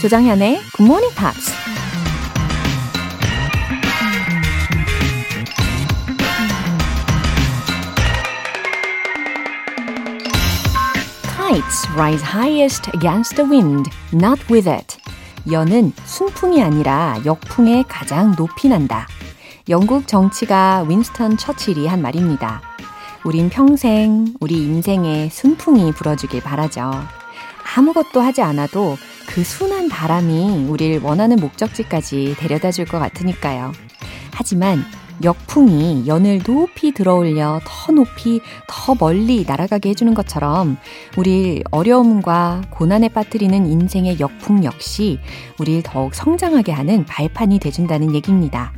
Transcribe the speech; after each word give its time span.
조정현의 0.00 0.60
Good 0.76 0.84
Morning 0.84 1.12
Pops. 1.16 1.52
Kites 11.36 11.90
rise 11.96 12.22
highest 12.24 12.92
against 12.94 13.34
the 13.34 13.50
wind, 13.50 13.90
not 14.14 14.40
with 14.48 14.70
it. 14.70 14.98
연은 15.50 15.92
순풍이 16.04 16.62
아니라 16.62 17.16
역풍에 17.24 17.82
가장 17.88 18.36
높이 18.36 18.68
난다. 18.68 19.08
영국 19.68 20.06
정치가 20.06 20.84
윈스턴 20.88 21.36
처칠이 21.36 21.88
한 21.88 22.00
말입니다. 22.00 22.62
우린 23.24 23.50
평생 23.50 24.32
우리 24.38 24.58
인생에 24.58 25.28
순풍이 25.28 25.90
불어주길 25.90 26.40
바라죠. 26.42 26.92
아무것도 27.76 28.20
하지 28.20 28.42
않아도 28.42 28.96
그 29.38 29.44
순한 29.44 29.88
바람이 29.88 30.66
우릴 30.68 30.98
원하는 31.00 31.36
목적지까지 31.36 32.34
데려다 32.40 32.72
줄 32.72 32.86
것 32.86 32.98
같으니까요. 32.98 33.70
하지만 34.32 34.82
역풍이 35.22 36.08
연을 36.08 36.42
높이 36.42 36.90
들어올려 36.90 37.60
더 37.64 37.92
높이, 37.92 38.40
더 38.66 38.96
멀리 38.98 39.44
날아가게 39.46 39.90
해주는 39.90 40.12
것처럼 40.12 40.76
우리 41.16 41.62
어려움과 41.70 42.62
고난에 42.70 43.08
빠뜨리는 43.10 43.64
인생의 43.64 44.18
역풍 44.18 44.64
역시 44.64 45.20
우릴 45.60 45.84
더욱 45.84 46.16
성장하게 46.16 46.72
하는 46.72 47.04
발판이 47.04 47.60
돼준다는 47.60 48.16
얘기입니다. 48.16 48.72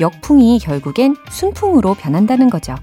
역풍이 0.00 0.58
결국엔 0.58 1.16
순풍으로 1.30 1.94
변한다는 1.94 2.50
거죠. 2.50 2.74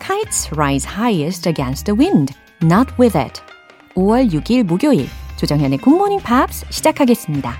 Kites 0.00 0.54
rise 0.54 0.90
highest 0.90 1.46
against 1.46 1.84
the 1.84 1.98
wind, 1.98 2.32
not 2.62 2.90
with 2.98 3.18
it. 3.18 3.42
5월 3.96 4.32
6일 4.32 4.62
목요일 4.62 5.06
조정현의 5.44 5.76
굿모닝 5.78 6.20
팝스 6.20 6.64
시작하겠습니다. 6.70 7.52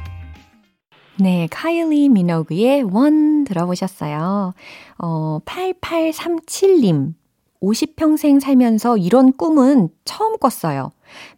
네, 1.20 1.46
카일리 1.50 2.08
미노그의 2.08 2.82
One 2.82 3.44
들어보셨어요. 3.44 4.54
어, 4.96 5.38
8837님. 5.44 7.12
50평생 7.60 8.40
살면서 8.40 8.96
이런 8.96 9.32
꿈은 9.32 9.90
처음 10.06 10.38
꿨어요. 10.38 10.92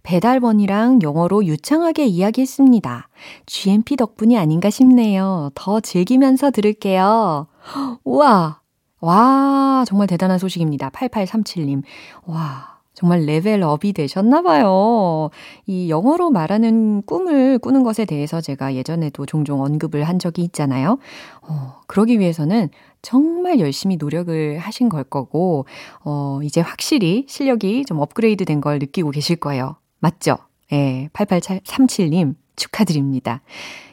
배달번이랑 0.04 1.00
영어로 1.02 1.44
유창하게 1.46 2.06
이야기했습니다. 2.06 3.08
GMP 3.46 3.96
덕분이 3.96 4.38
아닌가 4.38 4.70
싶네요. 4.70 5.50
더 5.56 5.80
즐기면서 5.80 6.52
들을게요. 6.52 7.48
우와! 8.04 8.60
와, 9.00 9.84
정말 9.86 10.06
대단한 10.06 10.38
소식입니다. 10.38 10.90
8837님. 10.90 11.82
와. 12.24 12.75
정말 12.96 13.26
레벨업이 13.26 13.92
되셨나봐요. 13.92 15.28
이 15.66 15.90
영어로 15.90 16.30
말하는 16.30 17.02
꿈을 17.02 17.58
꾸는 17.58 17.82
것에 17.82 18.06
대해서 18.06 18.40
제가 18.40 18.74
예전에도 18.74 19.26
종종 19.26 19.60
언급을 19.60 20.04
한 20.04 20.18
적이 20.18 20.44
있잖아요. 20.44 20.98
어, 21.42 21.74
그러기 21.86 22.18
위해서는 22.18 22.70
정말 23.02 23.60
열심히 23.60 23.96
노력을 23.98 24.56
하신 24.58 24.88
걸 24.88 25.04
거고, 25.04 25.66
어, 26.04 26.40
이제 26.42 26.62
확실히 26.62 27.26
실력이 27.28 27.84
좀 27.84 28.00
업그레이드 28.00 28.46
된 28.46 28.62
걸 28.62 28.78
느끼고 28.78 29.10
계실 29.10 29.36
거예요. 29.36 29.76
맞죠? 30.00 30.38
예, 30.72 31.10
8837님 31.12 32.34
축하드립니다. 32.56 33.42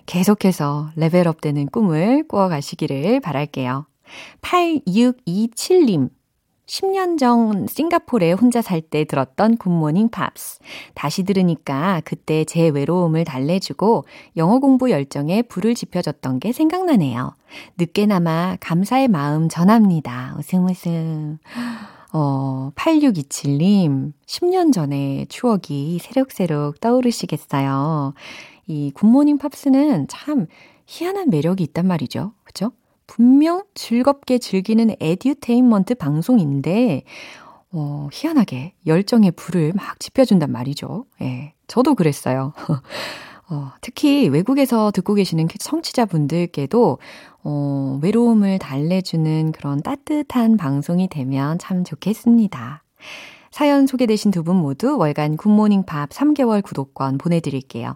계속해서 0.06 0.92
레벨업 0.96 1.42
되는 1.42 1.66
꿈을 1.68 2.26
꾸어 2.30 2.48
가시기를 2.48 3.20
바랄게요. 3.20 3.86
8627님 4.42 6.10
10년 6.66 7.18
전 7.18 7.68
싱가포르에 7.68 8.32
혼자 8.34 8.62
살 8.62 8.82
때 8.82 9.06
들었던 9.06 9.58
굿모닝 9.58 10.10
팝스. 10.10 10.60
다시 10.94 11.24
들으니까 11.24 12.02
그때 12.06 12.44
제 12.46 12.70
외로움을 12.70 13.24
달래주고 13.26 14.06
영어 14.38 14.60
공부 14.60 14.92
열정에 14.92 15.42
불을 15.44 15.76
지펴줬던 15.76 16.40
게 16.40 16.52
생각나네요. 16.52 17.36
늦게나마 17.78 18.58
감사의 18.60 19.08
마음 19.08 19.50
전합니다. 19.50 20.36
웃음 20.38 20.66
웃음. 20.66 21.38
어, 22.14 22.72
8627님, 22.76 24.14
10년 24.28 24.72
전의 24.72 25.28
추억이 25.28 25.98
새록새록 26.00 26.80
떠오르시겠어요. 26.80 28.14
이 28.68 28.92
굿모닝 28.94 29.38
팝스는 29.40 30.08
참 30.10 30.46
희한한 30.86 31.30
매력이 31.30 31.64
있단 31.64 31.88
말이죠. 31.88 32.34
그죠? 32.44 32.72
분명 33.08 33.64
즐겁게 33.74 34.38
즐기는 34.38 34.96
에듀테인먼트 35.00 35.96
방송인데, 35.96 37.04
어, 37.72 38.08
희한하게 38.12 38.74
열정의 38.86 39.32
불을 39.32 39.74
막 39.76 40.00
지펴준단 40.00 40.52
말이죠. 40.52 41.06
예. 41.22 41.54
저도 41.68 41.96
그랬어요. 41.96 42.54
어, 43.50 43.72
특히 43.82 44.30
외국에서 44.30 44.92
듣고 44.92 45.16
계시는 45.16 45.48
청취자분들께도, 45.60 46.98
어, 47.44 48.00
외로움을 48.02 48.60
달래주는 48.60 49.52
그런 49.52 49.82
따뜻한 49.82 50.58
방송이 50.58 51.08
되면 51.10 51.58
참 51.60 51.84
좋겠습니다. 51.84 52.84
사연 53.52 53.86
소개되신 53.86 54.32
두 54.32 54.44
분 54.44 54.56
모두 54.56 54.98
월간 54.98 55.38
굿모닝 55.38 55.84
팝 55.84 56.10
3개월 56.10 56.64
구독권 56.64 57.18
보내드릴게요. 57.18 57.96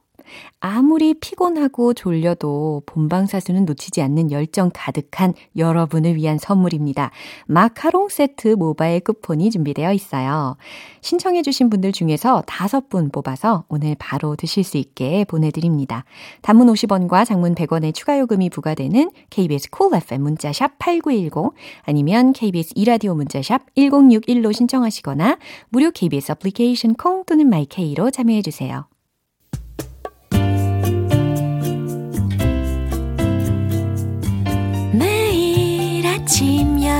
아무리 0.59 1.13
피곤하고 1.13 1.93
졸려도 1.93 2.83
본방사수는 2.85 3.65
놓치지 3.65 4.01
않는 4.01 4.31
열정 4.31 4.71
가득한 4.73 5.33
여러분을 5.57 6.15
위한 6.15 6.37
선물입니다. 6.37 7.11
마카롱 7.47 8.09
세트 8.09 8.49
모바일 8.49 8.99
쿠폰이 9.01 9.51
준비되어 9.51 9.93
있어요. 9.93 10.57
신청해주신 11.01 11.69
분들 11.69 11.91
중에서 11.91 12.43
다섯 12.45 12.89
분 12.89 13.09
뽑아서 13.09 13.65
오늘 13.67 13.95
바로 13.97 14.35
드실 14.35 14.63
수 14.63 14.77
있게 14.77 15.25
보내드립니다. 15.25 16.05
단문 16.41 16.67
50원과 16.67 17.25
장문 17.25 17.55
100원의 17.55 17.93
추가 17.93 18.17
요금이 18.19 18.49
부과되는 18.49 19.11
KBS 19.29 19.69
쿨 19.69 19.89
Cool 19.89 20.01
FM 20.01 20.21
문자샵 20.21 20.77
8910 20.79 21.53
아니면 21.83 22.33
KBS 22.33 22.73
2라디오 22.75 23.15
문자샵 23.15 23.73
1061로 23.75 24.53
신청하시거나 24.53 25.37
무료 25.69 25.91
KBS 25.91 26.33
애플리케이션 26.33 26.93
콩 26.93 27.23
또는 27.25 27.49
마이케이로 27.49 28.11
참여해주세요. 28.11 28.90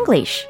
English. 0.00 0.46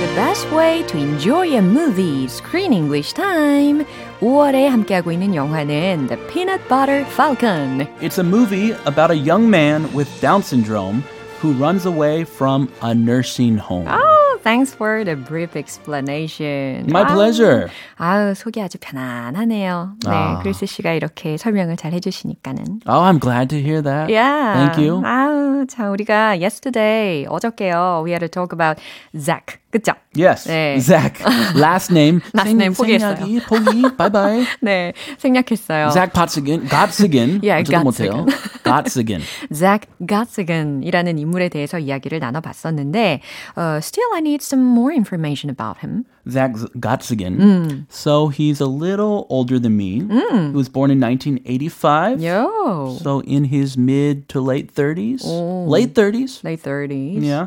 The 0.00 0.14
best 0.14 0.50
way 0.52 0.82
to 0.84 0.96
enjoy 0.96 1.56
a 1.56 1.62
movie, 1.62 2.28
Screen 2.28 2.72
English 2.72 3.12
Time. 3.12 3.84
5월에 4.20 4.66
함께하고 4.66 5.12
있는 5.12 5.34
영화는 5.34 6.08
The 6.08 6.16
Peanut 6.28 6.66
Butter 6.68 7.04
Falcon. 7.04 7.86
It's 8.00 8.18
a 8.18 8.24
movie 8.24 8.72
about 8.84 9.10
a 9.10 9.16
young 9.16 9.48
man 9.48 9.84
with 9.94 10.08
Down 10.20 10.42
syndrome 10.42 11.04
who 11.42 11.52
runs 11.52 11.86
away 11.86 12.24
from 12.24 12.68
a 12.82 12.94
nursing 12.94 13.56
home. 13.58 13.86
Oh, 13.88 14.38
thanks 14.42 14.74
for 14.74 15.04
the 15.04 15.14
brief 15.14 15.54
explanation. 15.56 16.86
My 16.90 17.04
pleasure. 17.04 17.68
아우, 17.98 18.34
속이 18.34 18.60
아주 18.60 18.78
편안하네요. 18.80 19.96
네, 20.04 20.10
아. 20.10 20.40
크리스 20.42 20.66
씨가 20.66 20.92
이렇게 20.92 21.36
설명을 21.36 21.76
잘 21.76 21.92
해주시니까는. 21.92 22.82
Oh, 22.86 23.00
I'm 23.02 23.18
glad 23.20 23.48
to 23.50 23.60
hear 23.60 23.82
that. 23.82 24.10
Yeah. 24.10 24.54
Thank 24.54 24.78
you. 24.84 25.02
아우, 25.04 25.66
자, 25.66 25.90
우리가 25.90 26.40
yesterday, 26.40 27.26
어저께요, 27.28 28.02
we 28.04 28.10
had 28.10 28.20
to 28.20 28.28
talk 28.28 28.52
about 28.52 28.80
Zach. 29.16 29.60
그쵸? 29.72 29.92
Yes. 30.16 30.48
네. 30.48 30.78
Zach. 30.80 31.20
Last 31.54 31.92
name. 31.92 32.20
Last 32.34 32.48
생, 32.48 32.56
name 32.56 32.74
포기했어요. 32.74 33.16
생략이, 33.16 33.40
포기. 33.46 33.82
Bye 33.96 34.10
bye. 34.10 34.46
네, 34.62 34.92
생략했어요. 35.18 35.90
Zach 35.92 36.12
Potsigin. 36.12 36.66
Gotsigin. 36.68 37.40
Yeah, 37.42 37.62
저도 37.62 37.84
못해요. 37.84 38.26
Gotsigin. 38.64 39.22
Zach 39.52 39.86
Gottsigan이라는 40.06 41.18
인물에 41.18 41.48
대해서 41.50 41.78
이야기를 41.78 42.18
나눠봤었는데, 42.20 43.20
uh, 43.56 43.78
still 43.80 44.08
I 44.14 44.20
need 44.20 44.42
some 44.42 44.62
more 44.64 44.92
information 44.92 45.50
about 45.50 45.78
him. 45.84 46.04
Zach 46.28 46.52
Gotsigin. 46.80 47.86
So 47.88 48.28
he's 48.28 48.60
a 48.60 48.66
little 48.66 49.26
older 49.30 49.58
than 49.58 49.76
me. 49.76 50.00
He 50.08 50.52
was 50.56 50.68
born 50.68 50.90
in 50.90 50.98
1985. 51.00 52.20
Yo, 52.20 52.96
So 53.02 53.20
in 53.20 53.44
his 53.44 53.76
mid 53.78 54.28
to 54.28 54.40
late 54.40 54.74
30s. 54.74 55.24
Late 55.68 55.94
30s. 55.94 56.42
late 56.44 56.62
30s. 56.62 57.22
Yeah. 57.24 57.46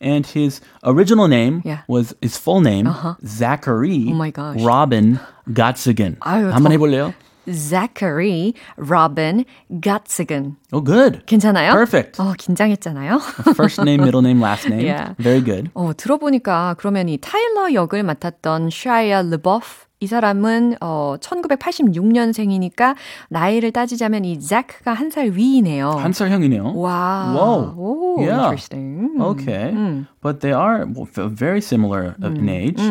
And 0.00 0.26
his 0.26 0.60
original 0.82 1.28
name 1.28 1.62
Yeah. 1.64 1.82
was 1.86 2.12
his 2.20 2.36
full 2.36 2.60
name, 2.60 2.90
Zachary 3.24 4.10
Oh 4.10 4.14
my 4.18 4.30
gosh. 4.32 4.60
Robin 4.62 5.20
Gottsigan. 5.52 6.16
아유, 6.20 6.50
한번 6.52 6.70
더- 6.70 6.74
해볼래요? 6.74 7.14
Zachary 7.50 8.54
Robin 8.76 9.44
Gottsigan. 9.80 10.56
Oh, 10.72 10.80
good. 10.80 11.24
괜찮아요? 11.26 11.72
Perfect. 11.72 12.18
어, 12.20 12.34
긴장했잖아요. 12.38 13.18
First 13.54 13.80
name, 13.82 14.00
middle 14.02 14.22
name, 14.22 14.40
last 14.40 14.66
name. 14.68 14.84
Yeah. 14.86 15.14
Very 15.18 15.40
good. 15.42 15.70
어, 15.74 15.92
들어보니까 15.96 16.74
그러면 16.78 17.08
이 17.08 17.18
타일러 17.18 17.72
역을 17.74 18.02
맡았던 18.02 18.70
샤이아 18.70 19.22
르버프 19.22 19.66
이 19.99 20.05
사람은 20.07 20.75
어 20.79 21.15
1986년생이니까 21.19 22.95
나이를 23.29 23.71
따지자면 23.71 24.25
이 24.25 24.39
잭가 24.39 24.93
한 24.93 25.09
살 25.09 25.31
위이네요. 25.31 25.89
한 25.97 26.11
살 26.13 26.29
형이네요. 26.29 26.73
와. 26.75 27.33
Whoa. 27.33 27.73
오, 27.77 28.15
Yeah. 28.21 28.37
interesting. 28.43 29.09
Okay. 29.19 29.73
But 30.21 30.41
they 30.41 30.53
are 30.53 30.85
very 30.85 31.61
similar 31.61 32.15
of 32.21 32.35
in 32.37 32.49
age. 32.49 32.81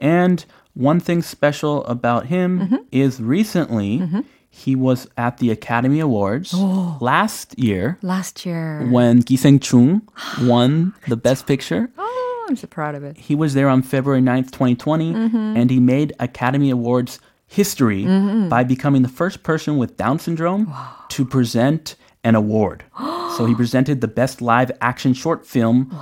And 0.00 0.44
one 0.74 1.00
thing 1.00 1.22
special 1.22 1.82
about 1.86 2.26
him 2.26 2.84
is 2.92 3.20
recently 3.20 4.02
he 4.50 4.76
was 4.76 5.08
at 5.16 5.38
the 5.38 5.50
Academy 5.50 6.00
Awards 6.00 6.52
last 7.00 7.58
year 7.58 7.98
Last 8.02 8.44
year. 8.46 8.86
when 8.90 9.22
Gi 9.24 9.36
Seng-chung 9.36 10.02
won 10.46 10.92
the 11.08 11.16
Best 11.16 11.46
Picture. 11.46 11.88
Oh, 11.98 12.25
Oh, 12.46 12.50
I'm 12.50 12.56
so 12.56 12.68
proud 12.68 12.94
of 12.94 13.02
it. 13.02 13.16
He 13.16 13.34
was 13.34 13.54
there 13.54 13.68
on 13.68 13.82
February 13.82 14.22
9th, 14.22 14.52
2020, 14.52 15.12
mm-hmm. 15.12 15.36
and 15.36 15.68
he 15.68 15.80
made 15.80 16.12
Academy 16.20 16.70
Awards 16.70 17.18
history 17.48 18.04
mm-hmm. 18.04 18.48
by 18.48 18.62
becoming 18.62 19.02
the 19.02 19.08
first 19.08 19.42
person 19.42 19.78
with 19.78 19.96
Down 19.96 20.20
syndrome 20.20 20.72
to 21.08 21.24
present 21.24 21.96
an 22.22 22.36
award. 22.36 22.84
so 23.36 23.46
he 23.46 23.54
presented 23.54 24.00
the 24.00 24.06
best 24.06 24.40
live 24.40 24.70
action 24.80 25.12
short 25.12 25.44
film 25.44 25.92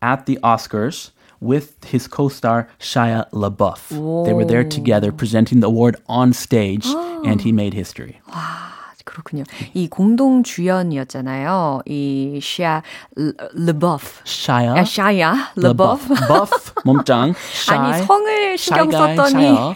at 0.00 0.26
the 0.26 0.40
Oscars 0.42 1.12
with 1.38 1.84
his 1.84 2.08
co-star 2.08 2.68
Shia 2.80 3.30
LaBeouf. 3.30 4.26
They 4.26 4.32
were 4.32 4.44
there 4.44 4.64
together 4.64 5.12
presenting 5.12 5.60
the 5.60 5.68
award 5.68 5.96
on 6.06 6.32
stage, 6.32 6.86
and 6.86 7.40
he 7.40 7.52
made 7.62 7.74
history. 7.74 8.20
그렇군요. 9.04 9.44
이 9.74 9.88
공동 9.88 10.42
주연이었잖아요. 10.42 11.82
이 11.86 12.38
샤 12.42 12.82
르버프. 13.16 14.04
Shia 14.24 14.78
아, 14.78 14.84
샤야 14.84 15.52
르버프. 15.56 16.14
몸짱, 16.84 17.34
아니. 17.70 18.04
성을 18.04 18.58
신경 18.58 18.88
guy, 18.90 19.16
썼더니. 19.16 19.74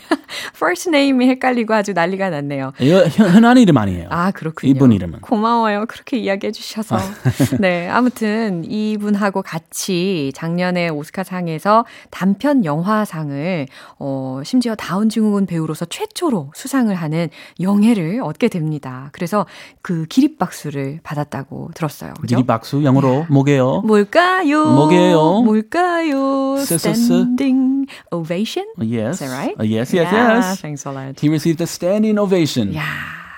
First 0.55 0.89
name이 0.91 1.29
헷갈리고 1.29 1.75
아주 1.75 1.93
난리가 1.93 2.31
났네요. 2.31 2.73
이거 2.81 2.99
흔한 3.05 3.59
이름 3.59 3.77
아니에요. 3.77 4.09
아, 4.11 4.31
그렇군요. 4.31 4.71
이분 4.71 4.93
이름은. 4.93 5.21
고마워요. 5.21 5.87
그렇게 5.89 6.19
이야기해 6.19 6.53
주셔서. 6.53 6.97
네, 7.61 7.89
아무튼 7.89 8.65
이분하고 8.65 9.43
같이 9.43 10.33
작년에 10.35 10.89
오스카상에서 10.89 11.85
단편 12.11 12.65
영화상을 12.65 13.67
어 13.99 14.41
심지어 14.45 14.75
다운 14.75 15.09
증후군 15.09 15.47
배우로서 15.47 15.85
최초로 15.85 16.53
수상을 16.55 16.95
하는 16.95 17.29
영예를 17.61 18.21
얻게 18.23 18.49
됩니다. 18.49 19.11
그래서 19.13 19.47
그 19.83 20.07
기립박수를 20.07 21.01
받았다고 21.03 21.71
들었어요. 21.75 22.15
그죠? 22.21 22.37
기립박수 22.37 22.85
영어로 22.85 23.27
뭐게요? 23.31 23.83
뭘까요? 23.83 24.65
뭐게요? 24.71 25.43
뭘까요? 25.43 26.57
Standing 26.59 27.87
ovation? 28.11 28.67
Yes. 28.79 29.11
Is 29.11 29.19
that 29.21 29.31
right? 29.31 29.55
Yes, 29.61 29.93
yes, 29.95 30.13
yeah, 30.13 30.16
yes. 30.17 30.61
Thanks 30.61 30.87
a 30.87 30.91
lot. 30.91 31.21
He 31.21 31.29
received 31.29 31.61
a 31.61 31.67
standing 31.67 32.19
ovation. 32.19 32.75
야, 32.75 32.83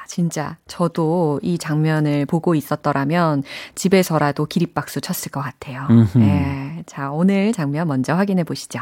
진짜 0.07 0.57
저도 0.67 1.41
이 1.43 1.59
장면을 1.59 2.27
보고 2.27 2.55
있었더라면 2.55 3.43
집에서라도 3.75 4.47
기립박수 4.47 5.01
쳤을 5.01 5.31
것 5.31 5.41
같아요. 5.41 5.87
예, 6.17 6.83
자, 6.87 7.11
오늘 7.11 7.53
장면 7.53 7.89
먼저 7.89 8.15
확인해 8.15 8.45
보시죠. 8.45 8.81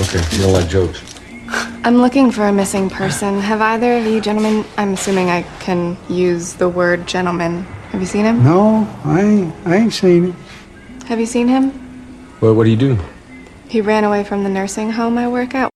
Okay, 0.00 0.20
you 0.32 0.42
don't 0.42 0.52
like 0.52 0.68
jokes. 0.68 1.02
I'm 1.84 1.98
looking 2.00 2.30
for 2.32 2.46
a 2.48 2.52
missing 2.52 2.88
person. 2.88 3.38
Have 3.38 3.60
either 3.60 3.98
of 3.98 4.06
you 4.06 4.20
gentlemen, 4.20 4.64
I'm 4.78 4.94
assuming 4.94 5.28
I 5.28 5.44
can 5.60 5.98
use 6.08 6.54
the 6.54 6.68
word 6.68 7.06
gentleman. 7.06 7.66
Have 7.92 8.00
you 8.00 8.06
seen 8.06 8.24
him? 8.24 8.42
No, 8.42 8.88
I 9.04 9.20
ain't, 9.20 9.52
I 9.66 9.76
ain't 9.76 9.92
seen 9.92 10.32
it. 10.32 10.34
Have 11.06 11.20
you 11.20 11.26
seen 11.26 11.46
him? 11.48 11.70
Well, 12.40 12.54
what 12.54 12.64
do 12.64 12.70
you 12.70 12.76
do? 12.80 12.96
He 13.68 13.82
ran 13.82 14.04
away 14.04 14.24
from 14.24 14.42
the 14.42 14.48
nursing 14.48 14.90
home 14.92 15.18
I 15.18 15.28
work 15.28 15.54
at. 15.54 15.73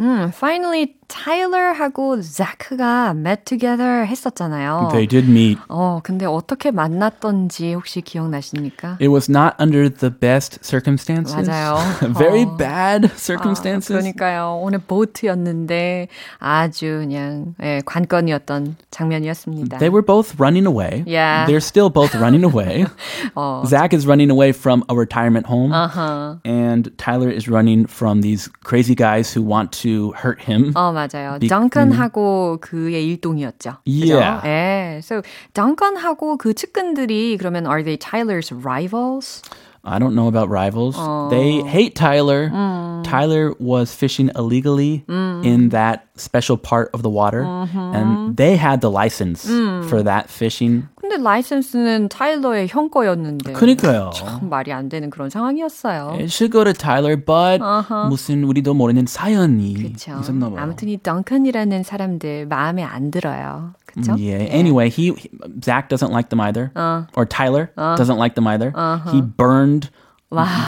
음, 0.00 0.30
finally 0.32 0.94
타일러하고 1.08 2.20
자크가 2.20 3.14
met 3.16 3.44
together 3.44 4.04
했었잖아요. 4.04 4.90
They 4.92 5.06
did 5.06 5.28
meet. 5.28 5.58
어, 5.68 6.00
근데 6.02 6.26
어떻게 6.26 6.70
만났던지 6.70 7.72
혹시 7.72 8.02
기억나십니까? 8.02 8.98
It 9.00 9.08
was 9.08 9.30
not 9.30 9.54
under 9.58 9.88
the 9.88 10.10
best 10.14 10.60
circumstances. 10.62 11.48
맞아요. 11.48 11.78
Very 12.14 12.44
어. 12.44 12.56
bad 12.56 13.06
아, 13.06 13.16
circumstances. 13.16 13.88
그러니까요. 13.88 14.60
오늘 14.62 14.78
보트였는데 14.80 16.08
아주 16.38 16.98
그냥 17.00 17.54
예, 17.62 17.80
관건이었던 17.86 18.76
장면이었습니다. 18.90 19.78
They 19.78 19.90
were 19.90 20.04
both 20.04 20.38
running 20.38 20.66
away. 20.66 21.04
Yeah. 21.06 21.46
They're 21.46 21.64
still 21.64 21.88
both 21.88 22.14
running 22.14 22.44
away. 22.44 22.84
어, 23.34 23.64
Zach 23.66 23.96
is 23.96 24.06
running 24.06 24.30
away 24.30 24.52
from 24.52 24.84
a 24.90 24.94
retirement 24.94 25.46
home. 25.46 25.72
Uh-huh. 25.72 26.36
And 26.44 26.92
Tyler 26.98 27.30
is 27.30 27.48
running 27.48 27.86
from 27.86 28.20
these 28.20 28.48
crazy 28.62 28.94
guys 28.94 29.32
who 29.32 29.42
want 29.42 29.72
to 29.80 29.81
to 29.82 29.82
hurt 30.15 30.39
him. 30.47 30.71
어 30.75 30.91
맞아요. 30.91 31.37
빅- 31.39 31.49
덩컨하고 31.49 32.59
그의 32.61 33.05
일동이었죠. 33.07 33.77
그죠? 33.85 34.15
Yeah. 34.17 34.41
예. 34.47 34.97
So 35.03 35.21
덩컨하고 35.53 36.37
그 36.37 36.53
측근들이 36.53 37.37
그러면 37.37 37.65
are 37.65 37.83
they 37.83 37.97
Tyler's 37.97 38.51
rivals? 38.51 39.41
I 39.84 39.98
don't 39.98 40.14
know 40.14 40.26
about 40.28 40.50
rivals. 40.50 40.96
Oh. 40.98 41.30
They 41.30 41.62
hate 41.62 41.94
Tyler. 41.94 42.50
Mm. 42.50 43.04
Tyler 43.04 43.54
was 43.58 43.94
fishing 43.94 44.28
illegally 44.36 45.04
in 45.08 45.70
that 45.70 46.08
special 46.16 46.58
part 46.58 46.90
of 46.92 47.00
the 47.02 47.08
water, 47.08 47.44
Mm-hmm. 47.44 47.94
and 47.94 48.36
they 48.36 48.56
had 48.58 48.80
the 48.82 48.90
license 48.90 49.46
Mm. 49.48 49.86
for 49.88 50.02
that 50.02 50.28
fishing. 50.28 50.88
근데 51.00 51.16
라이센스는 51.22 52.08
타일러의 52.10 52.66
형 52.68 52.90
거였는데. 52.90 53.52
그러니까요. 53.54 54.10
참 54.12 54.50
말이 54.50 54.72
안 54.72 54.88
되는 54.90 55.08
그런 55.08 55.30
상황이었어요. 55.30 56.18
It 56.18 56.28
should 56.28 56.50
go 56.52 56.64
to 56.64 56.74
Tyler, 56.74 57.16
but 57.16 57.62
무슨 58.10 58.44
우리도 58.44 58.74
모르는 58.74 59.06
사연이 59.06 59.74
그렇죠. 59.74 60.18
있었나 60.20 60.50
봐요. 60.50 60.58
아무튼 60.60 60.88
이 60.88 60.98
덩컨이라는 61.02 61.82
사람들 61.84 62.46
마음에 62.46 62.82
안 62.82 63.10
들어요. 63.10 63.72
그렇죠? 63.92 64.16
Yeah. 64.18 64.44
Anyway, 64.50 64.88
he, 64.90 65.12
he- 65.14 65.30
Zach 65.64 65.88
doesn't 65.88 66.12
like 66.12 66.30
them 66.30 66.40
either, 66.40 66.70
Uh. 66.76 67.04
or 67.16 67.24
Tyler 67.26 67.70
doesn't 67.76 68.18
like 68.18 68.34
them 68.34 68.46
either. 68.46 68.72
He 69.12 69.20
burned 69.22 69.90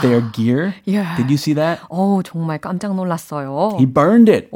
their 0.01 0.21
gear. 0.33 0.73
Uh-huh. 0.73 0.81
Yeah. 0.85 1.15
Did 1.17 1.29
you 1.29 1.37
see 1.37 1.53
that? 1.53 1.79
어 1.89 2.21
정말 2.23 2.57
깜짝 2.59 2.95
놀랐어요. 2.95 3.77
He 3.77 3.85
burned 3.85 4.27
it, 4.29 4.49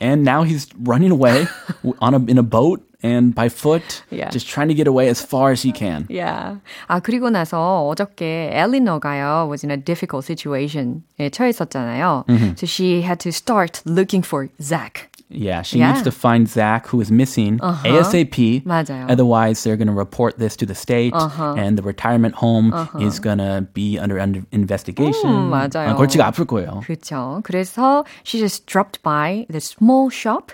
and 0.00 0.24
now 0.24 0.42
he's 0.42 0.66
running 0.82 1.12
away 1.12 1.46
on 2.00 2.14
a 2.14 2.18
in 2.26 2.38
a 2.38 2.42
boat 2.42 2.82
and 3.00 3.32
by 3.32 3.48
foot, 3.48 4.02
Yeah. 4.10 4.28
just 4.30 4.48
trying 4.50 4.66
to 4.66 4.74
get 4.74 4.88
away 4.88 5.06
as 5.06 5.22
far 5.22 5.52
as 5.54 5.62
he 5.62 5.70
can. 5.70 6.06
Yeah. 6.10 6.58
아 6.88 6.98
그리고 6.98 7.30
나서 7.30 7.86
어저께 7.86 8.50
엘리너가요 8.52 9.46
was 9.48 9.62
in 9.62 9.70
a 9.70 9.76
difficult 9.76 10.26
situation에 10.26 11.30
처했었잖아요. 11.30 12.24
So 12.58 12.66
she 12.66 13.02
had 13.02 13.20
to 13.20 13.30
start 13.30 13.80
looking 13.86 14.22
for 14.26 14.48
Zach. 14.60 15.06
Yeah, 15.32 15.60
she 15.60 15.78
Yeah. 15.78 15.92
needs 15.92 16.02
to 16.04 16.10
find 16.10 16.48
Zach, 16.48 16.88
who 16.88 17.02
is 17.02 17.10
missing 17.12 17.58
ASAP. 17.84 18.62
맞아요. 18.64 19.10
Otherwise, 19.10 19.62
they're 19.62 19.76
going 19.76 19.88
to 19.88 19.92
report 19.92 20.38
this 20.38 20.56
to 20.56 20.64
the 20.64 20.74
state, 20.74 21.12
and 21.14 21.76
the 21.76 21.82
retirement 21.82 22.34
home 22.36 22.72
is 22.98 23.20
going 23.20 23.36
to 23.36 23.66
be 23.74 23.98
under, 23.98 24.18
under 24.18 24.42
investigation. 24.52 25.28
음, 25.28 25.50
맞아요. 25.50 25.90
아, 25.90 25.94
골치가 25.96 26.26
아플 26.28 26.46
거예요. 26.46 26.80
그렇죠. 26.82 27.40
그래서 27.44 28.04
she 28.24 28.40
just 28.40 28.64
dropped 28.66 29.02
by 29.02 29.44
the 29.50 29.60
small 29.60 30.08
shop. 30.10 30.52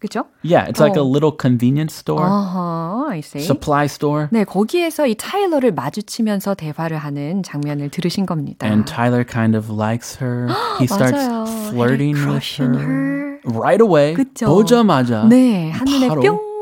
그죠? 0.00 0.26
Yeah, 0.42 0.66
it's 0.68 0.78
like 0.80 0.94
a 0.96 1.02
어. 1.02 1.04
little 1.04 1.32
convenience 1.32 1.92
store, 1.92 2.22
어허, 2.24 3.10
I 3.10 3.18
see. 3.18 3.42
supply 3.42 3.86
store. 3.86 4.28
네, 4.30 4.44
거기에서 4.44 5.08
이 5.08 5.16
타일러를 5.16 5.72
마주치면서 5.72 6.54
대화를 6.54 6.98
하는 6.98 7.42
장면을 7.42 7.88
들으신 7.90 8.24
겁니다. 8.24 8.64
And 8.64 8.84
Tyler 8.84 9.24
kind 9.24 9.56
of 9.56 9.70
likes 9.70 10.18
her. 10.22 10.48
He 10.78 10.86
starts 10.86 11.18
맞아요. 11.18 11.46
Had 11.46 11.50
a 11.50 11.70
flirting 11.70 12.14
with 12.14 12.24
crush 12.30 12.60
on 12.60 12.74
her. 12.74 12.86
her. 12.86 13.21
Right 13.45 13.83
away. 13.83 14.13
그쵸? 14.13 14.47
보자마자. 14.47 15.25
네, 15.25 15.71
한눈에. 15.71 16.07
뿅 16.07 16.53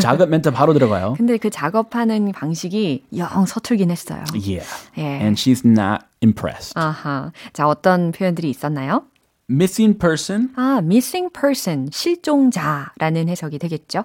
작업 0.00 0.28
멘트 0.28 0.50
바로 0.50 0.72
들어가요. 0.72 1.14
근데 1.16 1.36
그 1.38 1.50
작업하는 1.50 2.32
방식이 2.32 3.04
영 3.16 3.46
서툴긴 3.46 3.90
했어요. 3.90 4.22
Yeah. 4.32 4.66
예. 4.98 5.02
And 5.02 5.34
she's 5.34 5.66
not 5.66 6.04
impressed. 6.22 6.72
아하. 6.76 7.32
자, 7.52 7.68
어떤 7.68 8.12
표현들이 8.12 8.48
있었나요? 8.50 9.04
Missing 9.50 9.98
person, 9.98 10.50
아, 10.56 10.78
missing 10.82 11.32
person, 11.32 11.88
실종자라는 11.92 13.28
해석이 13.28 13.58
되겠죠. 13.58 14.04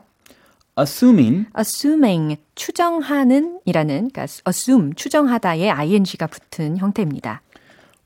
assuming 0.79 1.47
assuming, 1.57 2.37
추정하는 2.55 3.59
이라는, 3.65 4.09
그러니까 4.11 4.27
assume, 4.47 4.93
추정하다에 4.95 5.69
ing가 5.69 6.27
붙은 6.27 6.77
형태입니다. 6.77 7.41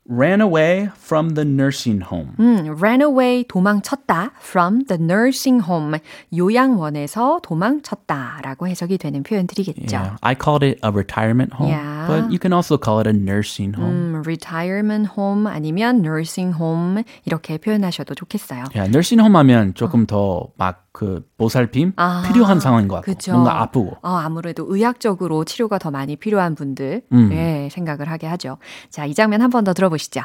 Ran 0.08 0.40
away 0.40 0.90
from 0.96 1.34
the 1.34 1.44
nursing 1.44 2.00
home. 2.02 2.34
음, 2.38 2.76
ran 2.80 3.00
away, 3.02 3.44
도망쳤다 3.44 4.30
from 4.40 4.84
the 4.86 5.00
nursing 5.00 5.64
home, 5.64 5.98
요양원에서 6.32 7.40
도망쳤다라고 7.42 8.68
해석이 8.68 8.98
되는 8.98 9.22
표현들이겠죠. 9.22 9.96
Yeah, 9.96 10.16
I 10.22 10.34
called 10.34 10.64
it 10.64 10.78
a 10.84 10.90
retirement 10.90 11.54
home, 11.54 11.70
Yeah. 11.70 12.06
but 12.06 12.30
you 12.30 12.38
can 12.38 12.52
also 12.52 12.76
call 12.78 13.00
it 13.00 13.08
a 13.08 13.12
nursing 13.12 13.74
home. 13.76 14.14
음, 14.16 14.22
retirement 14.24 15.10
home 15.18 15.46
아니면 15.46 16.00
nursing 16.04 16.54
home 16.56 17.02
이렇게 17.24 17.58
표현하셔도 17.58 18.14
좋겠어요. 18.14 18.64
Yeah, 18.74 18.88
nursing 18.88 19.20
home 19.20 19.34
하면 19.36 19.74
조금 19.74 20.06
더막 20.06 20.85
그 20.96 21.28
보살핌 21.36 21.92
아, 21.96 22.22
필요한 22.26 22.58
상황인 22.58 22.88
것 22.88 22.94
같고 22.96 23.12
그쵸. 23.12 23.32
뭔가 23.32 23.60
아프고. 23.60 23.98
어, 24.00 24.16
아무래도 24.16 24.64
의학적으로 24.66 25.44
치료가 25.44 25.76
더 25.78 25.90
많이 25.90 26.16
필요한 26.16 26.54
분들 26.54 27.02
음. 27.12 27.28
예, 27.32 27.68
생각을 27.70 28.10
하게 28.10 28.26
하죠. 28.26 28.56
자, 28.88 29.04
이 29.04 29.12
장면 29.12 29.42
한 29.42 29.50
번 29.50 29.62
더 29.64 29.74
들어보시죠. 29.74 30.22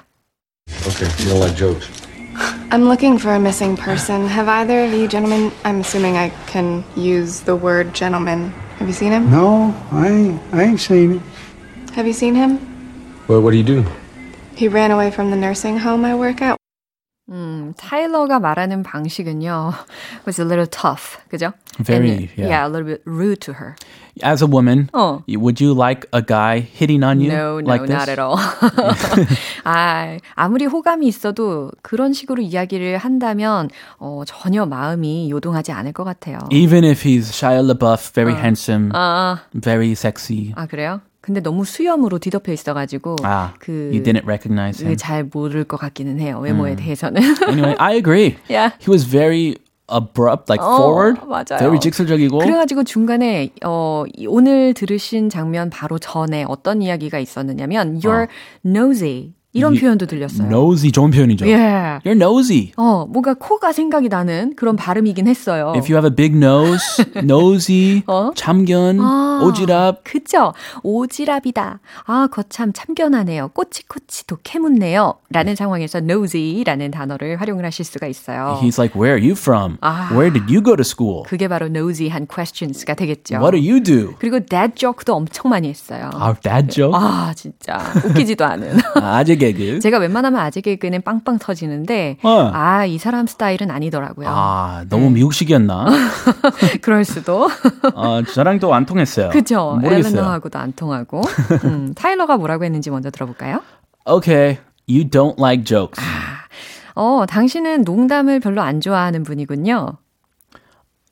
Okay, 0.87 1.09
you 1.19 1.27
don't 1.33 1.41
like 1.43 1.57
jokes. 1.57 1.89
I'm 2.71 2.85
looking 2.87 3.19
for 3.19 3.35
a 3.35 3.39
missing 3.39 3.75
person. 3.75 4.25
Have 4.29 4.47
either 4.47 4.85
of 4.87 4.93
you 4.93 5.09
gentlemen, 5.09 5.51
I'm 5.65 5.81
assuming 5.81 6.15
I 6.15 6.31
can 6.47 6.85
use 6.95 7.43
the 7.43 7.55
word 7.59 7.91
gentleman. 7.93 8.53
Have 8.79 8.87
you 8.87 8.93
seen 8.95 9.11
him? 9.11 9.29
No, 9.29 9.75
I 9.91 10.07
ain't, 10.07 10.39
I 10.53 10.63
ain't 10.63 10.79
seen 10.79 11.19
him. 11.19 11.23
Have 11.99 12.07
you 12.07 12.13
seen 12.13 12.33
him? 12.33 12.59
Well, 13.27 13.41
what 13.43 13.51
do 13.51 13.57
you 13.57 13.67
do? 13.67 13.83
He 14.55 14.69
ran 14.69 14.91
away 14.91 15.11
from 15.11 15.31
the 15.31 15.35
nursing 15.37 15.79
home 15.83 16.05
I 16.05 16.15
work 16.15 16.41
at. 16.41 16.55
음, 17.31 17.73
타일러가 17.77 18.39
말하는 18.39 18.83
방식은요 18.83 19.71
was 20.27 20.39
a 20.41 20.45
little 20.45 20.67
tough, 20.67 21.17
그죠? 21.29 21.53
Very, 21.79 22.11
And, 22.11 22.29
yeah. 22.37 22.67
a 22.67 22.69
little 22.69 22.83
bit 22.85 23.01
rude 23.05 23.39
to 23.41 23.53
her. 23.53 23.75
As 24.21 24.43
a 24.43 24.47
woman, 24.47 24.89
어. 24.93 25.23
would 25.29 25.61
you 25.63 25.73
like 25.73 26.05
a 26.11 26.21
guy 26.21 26.59
hitting 26.59 27.01
on 27.01 27.21
you 27.21 27.29
No, 27.31 27.61
no, 27.61 27.65
like 27.65 27.87
this? 27.87 27.95
not 27.95 28.09
at 28.09 28.19
all. 28.19 28.35
아, 29.63 30.17
아무리 30.35 30.65
호감이 30.65 31.07
있어도 31.07 31.71
그런 31.81 32.11
식으로 32.13 32.41
이야기를 32.41 32.97
한다면 32.97 33.69
어, 33.99 34.23
전혀 34.25 34.65
마음이 34.65 35.29
요동하지 35.31 35.71
않을 35.71 35.93
것 35.93 36.03
같아요. 36.03 36.39
Even 36.51 36.83
if 36.83 37.03
he's 37.07 37.31
Shia 37.31 37.61
LaBeouf, 37.65 38.11
very 38.13 38.33
handsome, 38.33 38.91
아, 38.93 39.39
very 39.53 39.91
sexy. 39.93 40.51
아 40.57 40.65
그래요? 40.65 40.99
근데 41.21 41.39
너무 41.39 41.63
수염으로 41.65 42.17
뒤덮여 42.19 42.51
있어가지고 42.51 43.17
Ah, 43.23 43.53
그 43.59 43.91
you 43.93 44.01
didn't 44.01 44.25
recognize 44.25 44.81
him. 44.83 44.97
잘 44.97 45.23
모를 45.31 45.63
것 45.63 45.77
같기는 45.77 46.19
해요. 46.19 46.39
외모에 46.41 46.75
대해서는. 46.75 47.21
Anyway, 47.47 47.75
I 47.77 47.95
agree. 47.95 48.37
Yeah. 48.49 48.73
He 48.81 48.89
was 48.89 49.05
very 49.07 49.55
abrupt, 49.87 50.49
like 50.49 50.63
어, 50.65 50.77
forward, 50.77 51.21
맞아요. 51.27 51.59
very 51.59 51.79
직설적이고. 51.79 52.39
그래가지고 52.39 52.83
중간에 52.85 53.51
어, 53.63 54.05
이- 54.15 54.25
오늘 54.25 54.73
들으신 54.73 55.29
장면 55.29 55.69
바로 55.69 55.99
전에 55.99 56.43
어떤 56.47 56.81
이야기가 56.81 57.19
있었느냐면 57.19 57.99
you're 57.99 58.27
nosy 58.65 59.33
이런 59.53 59.75
이- 59.75 59.79
표현도 59.79 60.05
들렸어요. 60.05 60.47
nosy 60.47 60.91
좋은 60.93 61.11
표현이죠. 61.11 61.45
예. 61.47 61.99
You're 62.05 62.15
nosy. 62.15 62.71
어, 62.77 63.05
뭔가 63.09 63.33
코가 63.33 63.73
생각이 63.73 64.07
나는 64.07 64.53
그런 64.55 64.77
발음이긴 64.77 65.27
했어요. 65.27 65.73
If 65.75 65.91
you 65.91 66.01
have 66.01 66.05
a 66.09 66.15
big 66.15 66.35
nose, 66.37 67.03
nosy, 67.23 68.03
어? 68.07 68.31
참견, 68.33 68.99
아, 69.01 69.41
오지랖. 69.43 69.97
그죠? 70.03 70.53
오지랖이다. 70.83 71.79
아, 72.05 72.27
거참 72.31 72.71
참견하네요. 72.73 73.49
꼬치꼬치도 73.49 74.37
캐묻네요. 74.43 75.15
라는 75.31 75.55
상황에서 75.55 75.97
nosy라는 75.99 76.91
단어를 76.91 77.39
활용을 77.41 77.65
하실 77.65 77.83
수가 77.85 78.07
있어요. 78.07 78.57
He's 78.61 78.77
like, 78.79 78.95
where 78.99 79.17
are 79.17 79.21
you 79.21 79.33
from? 79.33 79.77
아. 79.81 80.09
Where 80.11 80.31
did 80.31 80.45
you 80.53 80.63
go 80.63 80.75
to 80.75 80.81
school? 80.83 81.23
그게 81.27 81.47
바로 81.47 81.65
nosy한 81.67 82.27
questions가 82.27 82.93
되겠죠. 82.93 83.35
What 83.35 83.57
do 83.57 83.59
you 83.59 83.81
do? 83.83 84.13
그리고 84.19 84.39
dad 84.39 84.73
joke도 84.75 85.13
엄청 85.15 85.49
많이 85.49 85.67
했어요. 85.67 86.09
Our 86.13 86.35
dad 86.41 86.69
joke? 86.69 86.97
아, 86.97 87.33
진짜. 87.35 87.79
웃기지도 88.05 88.45
않은. 88.45 88.77
아재 88.95 89.35
개그. 89.41 89.79
제가 89.79 89.97
웬만하면 89.97 90.39
아재 90.39 90.61
개그는 90.61 91.01
빵빵 91.01 91.39
터지는데, 91.39 92.17
어. 92.23 92.49
아, 92.53 92.85
이 92.85 92.97
사람 92.97 93.27
스타일은 93.27 93.69
아니더라고요. 93.71 94.27
아, 94.29 94.85
너무 94.89 95.05
네. 95.07 95.15
미국식이었나? 95.15 95.85
그럴 96.81 97.03
수도. 97.03 97.49
어, 97.95 98.21
저랑 98.23 98.59
또 98.59 98.71
안 98.73 98.85
통했어요. 98.85 99.29
그죠? 99.29 99.77
모르겠어요. 99.81 100.13
엘레나하고도 100.13 100.57
안 100.59 100.71
통하고. 100.73 101.21
음, 101.65 101.93
타일러가 101.95 102.37
뭐라고 102.37 102.63
했는지 102.63 102.89
먼저 102.89 103.09
들어볼까요? 103.09 103.61
Okay, 104.05 104.59
you 104.87 105.03
don't 105.09 105.35
like 105.39 105.65
jokes. 105.65 106.01
어, 106.95 107.25
당신은 107.27 107.83
농담을 107.83 108.39
별로 108.39 108.61
안 108.61 108.81
좋아하는 108.81 109.23
분이군요. 109.23 109.97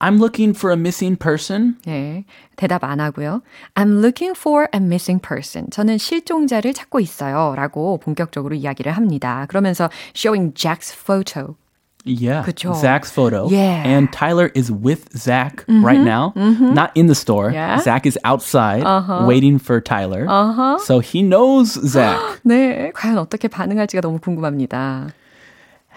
I'm 0.01 0.19
looking 0.19 0.53
for 0.55 0.71
a 0.71 0.77
missing 0.77 1.17
person. 1.17 1.77
네, 1.87 2.25
대답 2.57 2.85
안 2.85 3.01
하고요. 3.01 3.41
I'm 3.75 4.03
looking 4.03 4.35
for 4.37 4.69
a 4.75 4.81
missing 4.81 5.21
person. 5.23 5.71
저는 5.71 5.97
실종자를 5.99 6.75
찾고 6.75 7.01
있어요. 7.01 7.55
라고 7.57 7.99
본격적으로 7.99 8.55
이야기를 8.55 8.93
합니다. 8.93 9.47
그러면서 9.49 9.89
showing 10.15 10.53
Jack's 10.55 10.93
photo. 10.93 11.57
Yeah, 12.05 12.45
그쵸. 12.45 12.75
Zach's 12.75 13.11
photo. 13.11 13.49
Yeah. 13.49 13.83
And 13.83 14.13
Tyler 14.13 14.51
is 14.55 14.71
with 14.71 15.09
Zach 15.17 15.65
right 15.69 16.01
now, 16.01 16.35
not 16.37 16.91
in 16.95 17.07
the 17.07 17.15
store. 17.15 17.51
Yeah. 17.51 17.81
Zach 17.81 18.05
is 18.05 18.19
outside 18.25 18.85
waiting 19.27 19.59
for 19.59 19.81
Tyler. 19.81 20.27
Uh-huh. 20.29 20.77
So 20.81 20.99
he 20.99 21.23
knows 21.23 21.73
Zach. 21.89 22.21
네, 22.45 22.93
과연 22.93 23.17
어떻게 23.17 23.49
반응할지가 23.49 24.03
너무 24.03 24.19
궁금합니다. 24.19 25.15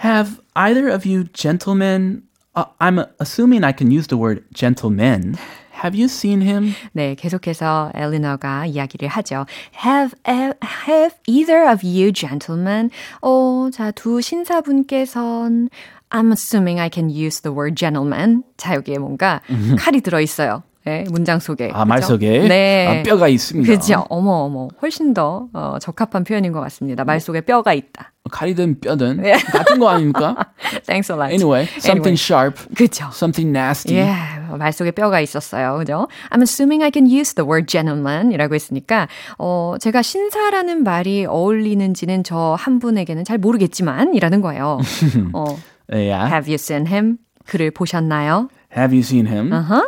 Have 0.01 0.39
either 0.55 0.87
of 0.87 1.05
you 1.05 1.25
gentlemen, 1.33 2.23
uh, 2.55 2.65
I'm 2.79 3.05
assuming 3.19 3.63
I 3.63 3.71
can 3.71 3.91
use 3.91 4.07
the 4.07 4.17
word 4.17 4.43
gentlemen. 4.53 5.37
Have 5.83 5.95
you 5.95 6.07
seen 6.07 6.41
him? 6.41 6.73
네, 6.93 7.13
계속해서 7.15 7.91
엘리너가 7.93 8.65
이야기를 8.65 9.07
하죠. 9.09 9.45
Have, 9.85 10.15
have 10.25 11.15
either 11.27 11.69
of 11.69 11.85
you 11.85 12.11
gentlemen, 12.11 12.89
어, 13.21 13.69
자, 13.71 13.91
두 13.91 14.19
신사분께선 14.19 15.69
I'm 16.09 16.31
assuming 16.31 16.79
I 16.79 16.89
can 16.91 17.09
use 17.09 17.41
the 17.41 17.53
word 17.53 17.75
gentleman. 17.75 18.43
자, 18.57 18.73
여기에 18.73 18.97
뭔가 18.97 19.41
칼이 19.77 20.01
들어있어요. 20.01 20.63
네, 20.84 21.04
문장 21.10 21.38
속에. 21.38 21.70
아, 21.72 21.84
말 21.84 22.00
그죠? 22.00 22.14
속에 22.14 22.48
네. 22.48 22.86
아, 22.88 23.02
뼈가 23.04 23.28
있습니다. 23.28 23.72
그죠? 23.72 24.04
어머, 24.08 24.30
어머. 24.44 24.68
훨씬 24.82 25.14
더 25.14 25.46
어, 25.52 25.76
적합한 25.80 26.24
표현인 26.24 26.52
것 26.52 26.60
같습니다. 26.60 27.04
말 27.04 27.20
속에 27.20 27.40
뼈가 27.42 27.72
있다. 27.72 28.12
칼이든 28.30 28.80
뼈든 28.80 29.18
네. 29.22 29.32
같은 29.52 29.78
거 29.78 29.88
아닙니까? 29.90 30.34
Thanks 30.86 31.10
a 31.12 31.16
lot. 31.16 31.32
Anyway, 31.32 31.68
something 31.78 32.14
Anyway. 32.14 32.14
sharp, 32.14 32.56
그죠? 32.74 33.10
something 33.12 33.56
nasty. 33.56 33.96
예, 33.96 34.12
말 34.56 34.72
속에 34.72 34.90
뼈가 34.90 35.20
있었어요. 35.20 35.76
그죠? 35.78 36.08
I'm 36.30 36.40
assuming 36.42 36.82
I 36.82 36.90
can 36.92 37.06
use 37.06 37.34
the 37.34 37.46
word 37.48 37.66
gentleman 37.70 38.32
이라고 38.32 38.54
했으니까, 38.54 39.06
어, 39.38 39.74
제가 39.80 40.02
신사라는 40.02 40.82
말이 40.84 41.26
어울리는지는 41.26 42.24
저 42.24 42.56
한 42.58 42.78
분에게는 42.80 43.24
잘 43.24 43.38
모르겠지만, 43.38 44.14
이라는 44.14 44.40
거예요. 44.40 44.78
어, 45.32 45.44
Yeah. 45.92 46.26
have 46.32 46.46
you 46.48 46.54
seen 46.54 46.86
him? 46.86 47.18
그를 47.46 47.70
보셨나요? 47.70 48.48
Have 48.76 48.94
you 48.96 49.00
seen 49.02 49.26
him? 49.26 49.50
Uh-huh. 49.52 49.82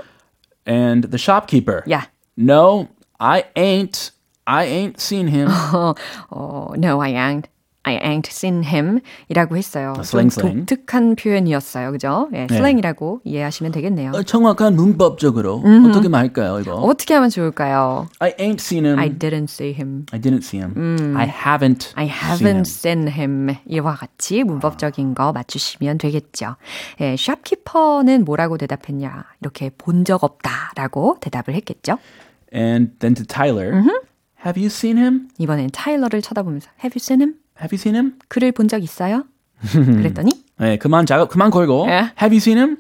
And 0.66 1.04
the 1.04 1.18
shopkeeper. 1.18 1.82
Yeah. 1.86 2.04
No, 2.36 2.88
I 3.20 3.46
ain't. 3.56 4.10
I 4.46 4.64
ain't 4.64 5.00
seen 5.00 5.28
him. 5.28 5.48
Oh 6.30 6.74
no, 6.76 7.00
I 7.00 7.08
ain't. 7.08 7.48
I 7.86 7.98
ain't 8.00 8.26
seen 8.30 8.64
him 8.64 9.00
이라고 9.28 9.56
했어요. 9.56 9.94
슬랭, 10.02 10.30
좀 10.30 10.30
슬랭. 10.30 10.66
독특한 10.66 11.16
표현이었어요. 11.16 11.92
그죠? 11.92 12.28
예, 12.34 12.46
슬랭이라고 12.50 13.20
이해하시면 13.24 13.72
되겠네요. 13.72 14.12
어, 14.14 14.22
정확한 14.22 14.74
문법적으로 14.74 15.62
어떻게 15.88 16.08
말할까요, 16.08 16.60
이거? 16.60 16.74
어떻게 16.76 17.14
하면 17.14 17.28
좋을까요? 17.30 18.08
I 18.20 18.32
ain't 18.36 18.60
seen 18.60 18.86
him. 18.86 18.98
I 18.98 19.10
didn't 19.10 19.44
see 19.50 19.72
him. 19.72 20.06
I 20.12 20.20
didn't 20.20 20.42
see 20.42 20.60
him. 20.62 21.16
I 21.16 21.28
haven't 21.28 21.92
I 21.94 22.06
seen 22.06 22.46
him. 22.48 22.62
haven't 22.64 22.66
seen 22.66 23.08
him. 23.08 23.54
이와 23.66 23.94
같이 23.94 24.42
문법적인 24.44 25.14
거 25.14 25.32
맞추시면 25.32 25.98
되겠죠. 25.98 26.56
예, 27.00 27.16
샵키퍼는 27.16 28.24
뭐라고 28.24 28.56
대답했냐? 28.58 29.24
이렇게 29.40 29.70
본 29.76 30.04
적 30.04 30.22
없다라고 30.24 31.16
대답을 31.20 31.54
했겠죠. 31.54 31.98
And 32.54 32.92
then 32.98 33.14
to 33.14 33.24
Tyler, 33.24 33.82
have 34.44 34.60
you 34.60 34.66
seen 34.66 34.98
him? 34.98 35.28
이번엔 35.38 35.70
타일러를 35.72 36.20
쳐다보면서 36.20 36.68
Have 36.84 36.92
you 36.94 37.00
seen 37.00 37.20
him? 37.22 37.34
Have 37.60 37.70
you 37.72 37.78
seen 37.80 37.94
him? 37.94 38.18
그를 38.28 38.52
본 38.52 38.68
적 38.68 38.82
있어요? 38.82 39.24
그랬더니 39.72 40.30
네, 40.58 40.76
그만 40.78 41.06
작업 41.06 41.28
그만 41.30 41.50
걸고. 41.50 41.86
예. 41.88 42.12
Have 42.20 42.30
you 42.30 42.36
seen 42.38 42.58
him? 42.58 42.76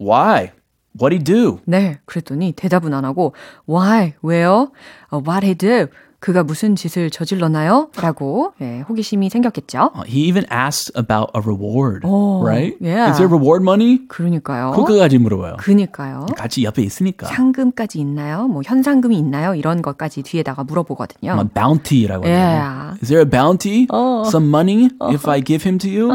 Why? 0.00 0.52
What 1.00 1.14
he 1.14 1.22
do? 1.22 1.60
네, 1.66 1.98
그랬더니 2.04 2.52
대답은 2.52 2.92
안 2.94 3.04
하고 3.04 3.34
Why? 3.68 4.14
왜요? 4.22 4.72
어, 5.10 5.18
what 5.26 5.44
he 5.46 5.54
do? 5.54 5.86
그가 6.20 6.42
무슨 6.44 6.76
짓을 6.76 7.08
저질렀나요? 7.08 7.88
라고 7.96 8.52
예, 8.60 8.80
호기심이 8.88 9.30
생겼겠죠. 9.30 9.92
Uh, 9.96 10.04
he 10.06 10.28
even 10.28 10.44
asks 10.52 10.92
about 10.94 11.30
a 11.34 11.40
reward, 11.40 12.02
Oh, 12.04 12.44
right? 12.44 12.76
yeah. 12.78 13.10
Is 13.10 13.16
there 13.16 13.26
reward 13.26 13.62
money? 13.62 14.06
그러니까요. 14.06 14.72
그거까지 14.72 15.16
물어봐요. 15.18 15.56
그니까요. 15.56 16.26
같이 16.36 16.62
옆에 16.64 16.82
있으니까. 16.82 17.26
상금까지 17.26 17.98
있나요? 18.00 18.48
뭐 18.48 18.60
현상금이 18.64 19.16
있나요? 19.18 19.54
이런 19.54 19.80
것까지 19.80 20.22
뒤에다가 20.22 20.62
물어보거든요. 20.64 21.36
막 21.36 21.54
bounty라고 21.54 22.24
하죠. 22.24 22.30
Yeah. 22.30 22.98
Is 23.02 23.08
there 23.08 23.22
a 23.22 23.28
bounty? 23.28 23.86
어. 23.90 24.24
Some 24.26 24.48
money 24.48 24.90
if 25.10 25.26
I 25.26 25.40
give 25.42 25.64
him 25.66 25.78
to 25.78 25.88
you? 25.90 26.12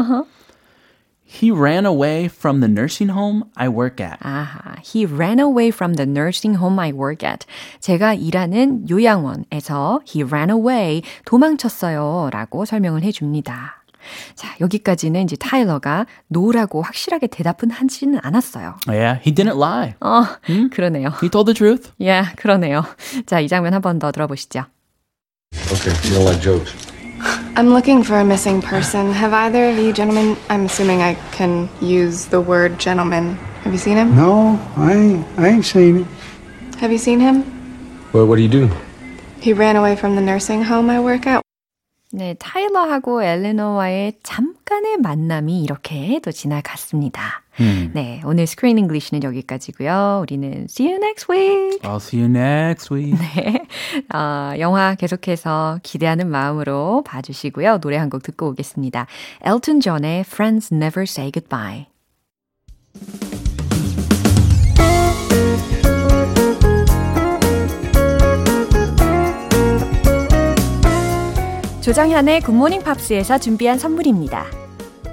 He 1.28 1.50
ran 1.50 1.84
away 1.84 2.26
from 2.26 2.60
the 2.60 2.68
nursing 2.68 3.10
home 3.12 3.44
I 3.56 3.68
work 3.68 4.00
at. 4.00 4.18
아하, 4.20 4.76
he 4.80 5.04
ran 5.04 5.40
away 5.40 5.68
from 5.68 5.94
the 5.94 6.06
nursing 6.08 6.56
home 6.58 6.78
I 6.78 6.92
work 6.92 7.26
at. 7.28 7.46
제가 7.80 8.14
일하는 8.14 8.88
요양원에서 8.88 10.00
he 10.08 10.22
ran 10.22 10.50
away, 10.50 11.02
도망쳤어요. 11.24 12.30
라고 12.32 12.64
설명을 12.64 13.02
해줍니다. 13.02 13.82
자, 14.36 14.54
여기까지는 14.60 15.24
이제 15.24 15.34
타일러가 15.34 16.06
노라고 16.28 16.80
확실하게 16.80 17.26
대답은 17.26 17.72
하지는 17.72 18.20
않았어요. 18.22 18.76
Yeah, 18.86 19.20
he 19.20 19.34
didn't 19.34 19.58
lie. 19.60 19.94
어, 20.00 20.22
그러네요. 20.70 21.08
He 21.20 21.28
told 21.28 21.52
the 21.52 21.54
truth. 21.54 21.90
야, 22.06 22.32
그러네요. 22.36 22.84
자, 23.26 23.40
이 23.40 23.48
장면 23.48 23.74
한 23.74 23.82
번 23.82 23.98
더 23.98 24.12
들어보시죠. 24.12 24.64
Okay, 25.72 25.92
you 26.04 26.14
don't 26.14 26.24
like 26.24 26.40
jokes. 26.40 26.72
I'm 27.55 27.69
looking 27.69 28.03
for 28.03 28.19
a 28.19 28.25
missing 28.25 28.61
person. 28.61 29.11
Have 29.11 29.33
either 29.33 29.69
of 29.69 29.77
you 29.77 29.93
gentlemen, 29.93 30.37
I'm 30.49 30.65
assuming 30.65 31.01
I 31.01 31.15
can 31.31 31.69
use 31.81 32.25
the 32.25 32.41
word 32.41 32.79
gentleman. 32.79 33.35
Have 33.63 33.73
you 33.73 33.79
seen 33.79 33.97
him? 33.97 34.15
No, 34.15 34.59
I 34.77 34.93
ain't, 34.93 35.25
I 35.37 35.47
ain't 35.49 35.65
seen 35.65 35.97
it. 35.97 36.07
Have 36.79 36.91
you 36.91 36.97
seen 36.97 37.19
him? 37.19 37.43
Well, 38.13 38.25
what 38.25 38.37
do 38.37 38.41
you 38.41 38.49
do? 38.49 38.69
He 39.39 39.53
ran 39.53 39.75
away 39.75 39.95
from 39.95 40.15
the 40.15 40.21
nursing 40.21 40.63
home 40.63 40.89
I 40.89 40.99
work 40.99 41.27
at. 41.27 41.41
네, 42.13 42.35
타일러하고 42.39 43.23
엘레너와의 43.23 44.19
잠깐의 44.23 44.97
만남이 44.97 45.63
이렇게 45.63 46.19
또 46.21 46.31
지나갔습니다. 46.31 47.43
네, 47.92 48.20
오늘 48.24 48.46
Screen 48.46 48.78
English는 48.78 49.22
여기까지고요. 49.22 50.20
우리는 50.22 50.66
see 50.68 50.90
you 50.92 50.96
next 51.02 51.26
week. 51.30 51.80
I'll 51.82 51.96
see 51.96 52.20
you 52.22 52.30
next 52.30 52.92
week. 52.92 53.14
네, 53.34 53.66
어, 54.14 54.52
영화 54.58 54.94
계속해서 54.94 55.80
기대하는 55.82 56.28
마음으로 56.28 57.02
봐주시고요. 57.06 57.78
노래 57.78 57.96
한 57.96 58.06
곡 58.10 58.22
듣고 58.22 58.48
오겠습니다. 58.50 59.06
엘튼 59.42 59.80
존의 59.80 60.20
Friends 60.20 60.72
Never 60.72 61.02
Say 61.08 61.32
Goodbye. 61.32 61.86
조정현의 71.82 72.40
굿모닝 72.40 72.82
팝스에서 72.82 73.38
준비한 73.38 73.78
선물입니다. 73.78 74.65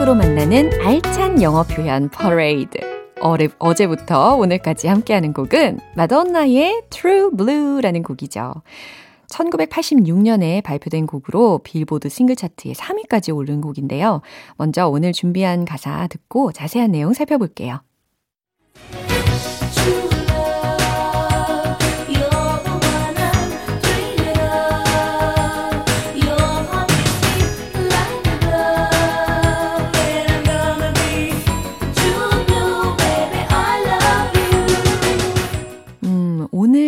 음악으로 0.00 0.14
만나는 0.14 0.70
알찬 0.82 1.42
영어 1.42 1.62
표현 1.62 2.08
퍼레이드 2.08 2.78
어레, 3.20 3.48
어제부터 3.58 4.34
오늘까지 4.36 4.88
함께하는 4.88 5.34
곡은 5.34 5.78
마돈나의 5.94 6.84
True 6.88 7.36
Blue라는 7.36 8.02
곡이죠. 8.02 8.62
1986년에 9.30 10.62
발표된 10.62 11.06
곡으로 11.06 11.58
빌보드 11.64 12.08
싱글 12.08 12.34
차트에 12.34 12.72
3위까지 12.72 13.34
오른 13.36 13.60
곡인데요. 13.60 14.22
먼저 14.56 14.88
오늘 14.88 15.12
준비한 15.12 15.66
가사 15.66 16.06
듣고 16.06 16.52
자세한 16.52 16.92
내용 16.92 17.12
살펴볼게요. 17.12 17.80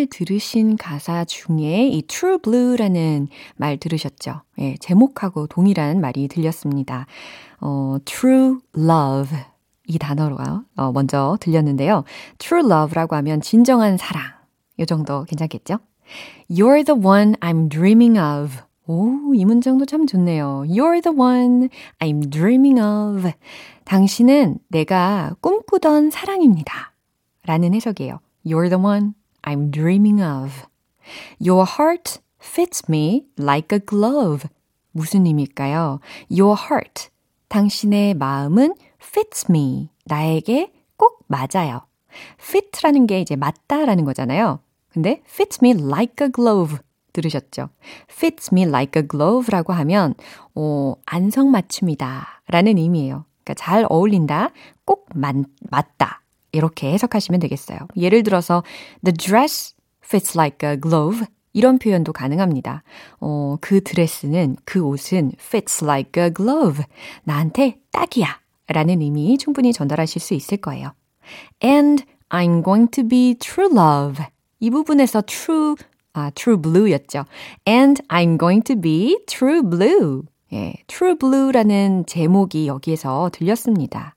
들으신 0.06 0.76
가사 0.76 1.24
중에 1.24 1.88
이 1.88 2.02
True 2.02 2.38
Blue라는 2.38 3.28
말 3.56 3.76
들으셨죠? 3.76 4.42
예, 4.58 4.76
제목하고 4.80 5.46
동일한 5.46 6.00
말이 6.00 6.28
들렸습니다. 6.28 7.06
어, 7.60 7.96
True 8.04 8.58
Love. 8.76 9.38
이 9.86 9.98
단어로 9.98 10.36
어, 10.76 10.92
먼저 10.92 11.36
들렸는데요. 11.40 12.04
True 12.38 12.64
Love라고 12.64 13.16
하면 13.16 13.40
진정한 13.40 13.96
사랑. 13.96 14.22
요 14.78 14.84
정도 14.84 15.24
괜찮겠죠? 15.24 15.78
You're 16.50 16.84
the 16.84 16.98
one 16.98 17.34
I'm 17.40 17.68
dreaming 17.68 18.18
of. 18.18 18.62
오, 18.86 19.34
이 19.34 19.44
문장도 19.44 19.86
참 19.86 20.06
좋네요. 20.06 20.64
You're 20.66 21.02
the 21.02 21.16
one 21.16 21.68
I'm 21.98 22.30
dreaming 22.30 22.80
of. 22.80 23.30
당신은 23.84 24.58
내가 24.68 25.34
꿈꾸던 25.40 26.10
사랑입니다. 26.10 26.92
라는 27.44 27.74
해석이에요. 27.74 28.20
You're 28.44 28.68
the 28.68 28.82
one 28.82 29.12
I'm 29.42 29.70
dreaming 29.70 30.22
of. 30.22 30.66
Your 31.40 31.66
heart 31.66 32.20
fits 32.40 32.82
me 32.88 33.26
like 33.38 33.74
a 33.74 33.80
glove. 33.80 34.48
무슨 34.92 35.26
의미일까요? 35.26 36.00
Your 36.30 36.56
heart. 36.60 37.10
당신의 37.48 38.14
마음은 38.14 38.74
fits 39.02 39.46
me. 39.50 39.90
나에게 40.04 40.72
꼭 40.96 41.24
맞아요. 41.26 41.82
fit라는 42.40 43.06
게 43.06 43.20
이제 43.20 43.36
맞다라는 43.36 44.04
거잖아요. 44.04 44.60
근데 44.88 45.22
fits 45.26 45.58
me 45.62 45.72
like 45.72 46.24
a 46.24 46.30
glove. 46.30 46.78
들으셨죠? 47.12 47.68
fits 48.10 48.50
me 48.52 48.62
like 48.62 49.00
a 49.00 49.06
glove라고 49.06 49.72
하면, 49.74 50.14
어, 50.54 50.94
안성맞춤이다. 51.04 52.42
라는 52.48 52.78
의미예요. 52.78 53.26
그러니까 53.44 53.54
잘 53.54 53.86
어울린다. 53.88 54.50
꼭 54.84 55.08
맞, 55.14 55.36
맞다. 55.70 56.21
이렇게 56.52 56.92
해석하시면 56.92 57.40
되겠어요. 57.40 57.78
예를 57.96 58.22
들어서 58.22 58.62
the 59.04 59.12
dress 59.16 59.74
fits 60.04 60.36
like 60.36 60.68
a 60.68 60.80
glove 60.80 61.26
이런 61.52 61.78
표현도 61.78 62.12
가능합니다. 62.12 62.82
어, 63.20 63.56
그 63.60 63.82
드레스는 63.82 64.56
그 64.64 64.80
옷은 64.80 65.32
fits 65.38 65.84
like 65.84 66.22
a 66.22 66.32
glove 66.32 66.84
나한테 67.24 67.78
딱이야 67.90 68.40
라는 68.68 69.02
의미 69.02 69.36
충분히 69.38 69.72
전달하실 69.72 70.20
수 70.20 70.34
있을 70.34 70.58
거예요. 70.58 70.92
And 71.62 72.04
I'm 72.30 72.64
going 72.64 72.90
to 72.92 73.06
be 73.06 73.34
true 73.34 73.70
love 73.70 74.24
이 74.60 74.70
부분에서 74.70 75.22
true 75.22 75.74
아, 76.14 76.30
true 76.34 76.60
blue였죠. 76.60 77.24
And 77.66 78.02
I'm 78.08 78.38
going 78.38 78.62
to 78.64 78.80
be 78.80 79.18
true 79.26 79.62
blue. 79.62 80.22
예, 80.52 80.74
true 80.86 81.16
blue라는 81.16 82.04
제목이 82.06 82.66
여기에서 82.66 83.30
들렸습니다. 83.32 84.14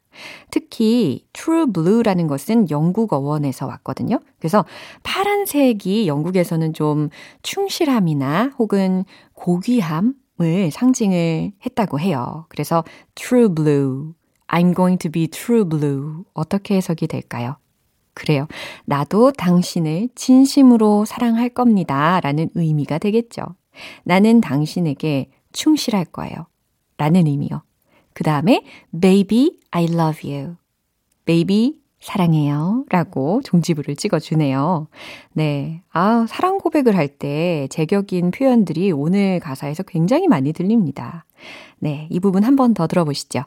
특히 0.52 1.26
true 1.34 1.66
blue라는 1.72 2.28
것은 2.28 2.70
영국 2.70 3.14
어원에서 3.14 3.68
왔거든요. 3.68 4.20
그래서 4.40 4.66
파란색이 5.04 6.08
영국에서는 6.08 6.74
좀 6.74 7.10
충실함이나 7.44 8.52
혹은 8.58 9.06
고귀함을 9.34 10.72
상징을 10.72 11.52
했다고 11.66 12.00
해요. 12.00 12.46
그래서 12.50 12.84
true 13.16 13.54
blue, 13.54 14.14
I'm 14.48 14.76
going 14.76 14.98
to 15.00 15.12
be 15.12 15.28
true 15.28 15.68
blue 15.68 16.24
어떻게 16.34 16.76
해석이 16.76 17.08
될까요? 17.08 17.58
그래요. 18.14 18.48
나도 18.86 19.32
당신을 19.34 20.10
진심으로 20.16 21.06
사랑할 21.06 21.50
겁니다. 21.50 22.20
라는 22.22 22.50
의미가 22.56 22.98
되겠죠. 22.98 23.44
나는 24.04 24.40
당신에게 24.40 25.30
충실할 25.52 26.06
거예요. 26.06 26.48
라는 26.98 27.28
의미요. 27.28 27.62
그 28.16 28.24
다음에 28.24 28.64
baby 29.00 29.60
I 29.72 29.84
love 29.86 30.28
you. 30.34 30.56
baby 31.26 31.76
사랑해요. 32.00 32.86
라고 32.90 33.42
종지부를 33.44 33.96
찍어주네요. 33.96 34.88
네. 35.34 35.82
아, 35.92 36.26
사랑 36.30 36.58
고백을 36.60 36.96
할 36.96 37.08
때 37.08 37.68
제격인 37.72 38.32
표현들이 38.32 38.92
오늘 38.92 39.40
가사에서 39.40 39.84
굉장히 39.84 40.28
많이 40.28 40.54
들립니다. 40.54 41.26
네. 41.80 42.08
이 42.12 42.20
부분 42.20 42.44
한 42.44 42.56
번 42.56 42.74
더 42.74 42.88
들어보시죠. 42.88 43.44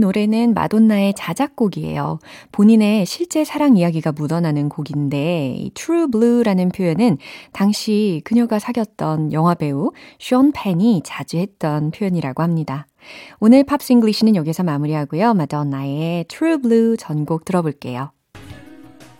노래는 0.00 0.54
마돈나의 0.54 1.14
자작곡이에요. 1.14 2.18
본인의 2.52 3.06
실제 3.06 3.44
사랑 3.44 3.76
이야기가 3.76 4.12
묻어나는 4.12 4.68
곡인데 4.68 5.70
True 5.74 6.10
Blue라는 6.10 6.70
표현은 6.70 7.18
당시 7.52 8.20
그녀가 8.24 8.58
사귀었던 8.58 9.32
영화배우 9.32 9.92
숀 10.18 10.52
펜이 10.52 11.02
자주 11.04 11.36
했던 11.36 11.90
표현이라고 11.90 12.42
합니다. 12.42 12.86
오늘 13.38 13.64
Pops 13.64 13.92
English는 13.92 14.36
여기서 14.36 14.62
마무리하고요. 14.62 15.34
마돈나의 15.34 16.24
True 16.24 16.58
Blue 16.58 16.96
전곡 16.96 17.44
들어볼게요. 17.44 18.12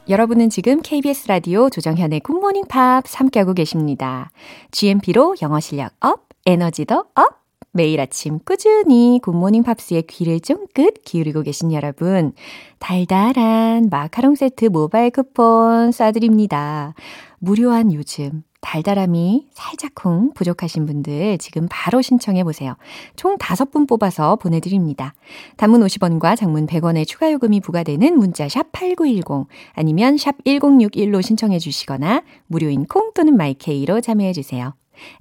여러분은 0.08 0.50
지금 0.50 0.82
KBS 0.82 1.28
라디오 1.28 1.70
조정현의 1.70 2.20
굿모닝 2.20 2.64
팝스 2.68 3.04
함께하고 3.06 3.54
계십니다. 3.54 4.32
GMP로 4.72 5.36
영어 5.40 5.60
실력 5.60 5.92
up, 6.00 6.28
에너지도 6.46 7.04
up! 7.14 7.39
매일 7.72 8.00
아침 8.00 8.40
꾸준히 8.44 9.20
굿모닝 9.22 9.62
팝스에 9.62 10.02
귀를 10.02 10.40
쫑긋 10.40 11.02
기울이고 11.04 11.42
계신 11.42 11.72
여러분, 11.72 12.33
달달한 12.78 13.88
마카롱 13.90 14.35
세트 14.35 14.66
모바일 14.66 15.11
쿠폰 15.11 15.90
쏴드립니다. 15.90 16.94
무료한 17.38 17.92
요즘, 17.92 18.42
달달함이 18.61 19.48
살짝쿵 19.52 20.33
부족하신 20.35 20.85
분들 20.87 21.38
지금 21.38 21.66
바로 21.70 22.02
신청해 22.02 22.44
보세요. 22.44 22.76
총 23.16 23.38
5분 23.38 23.88
뽑아서 23.88 24.37
보내드립니다. 24.37 25.14
단문 25.56 25.80
50원과 25.80 26.37
장문 26.37 26.66
100원의 26.66 27.06
추가 27.06 27.33
요금이 27.33 27.61
부과되는 27.61 28.18
문자 28.18 28.48
샵 28.48 28.72
8910 28.72 29.46
아니면 29.74 30.18
샵 30.18 30.42
1061로 30.44 31.22
신청해 31.22 31.59
주시거나 31.59 32.22
무료인 32.48 32.85
콩 32.85 33.12
또는 33.14 33.37
마이케이로 33.37 34.00
참여해 34.00 34.33
주세요. 34.33 34.74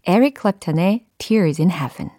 에릭 0.06 0.34
클랩턴의 0.34 1.04
Tears 1.20 1.62
in 1.62 1.72
Heaven 1.72 2.19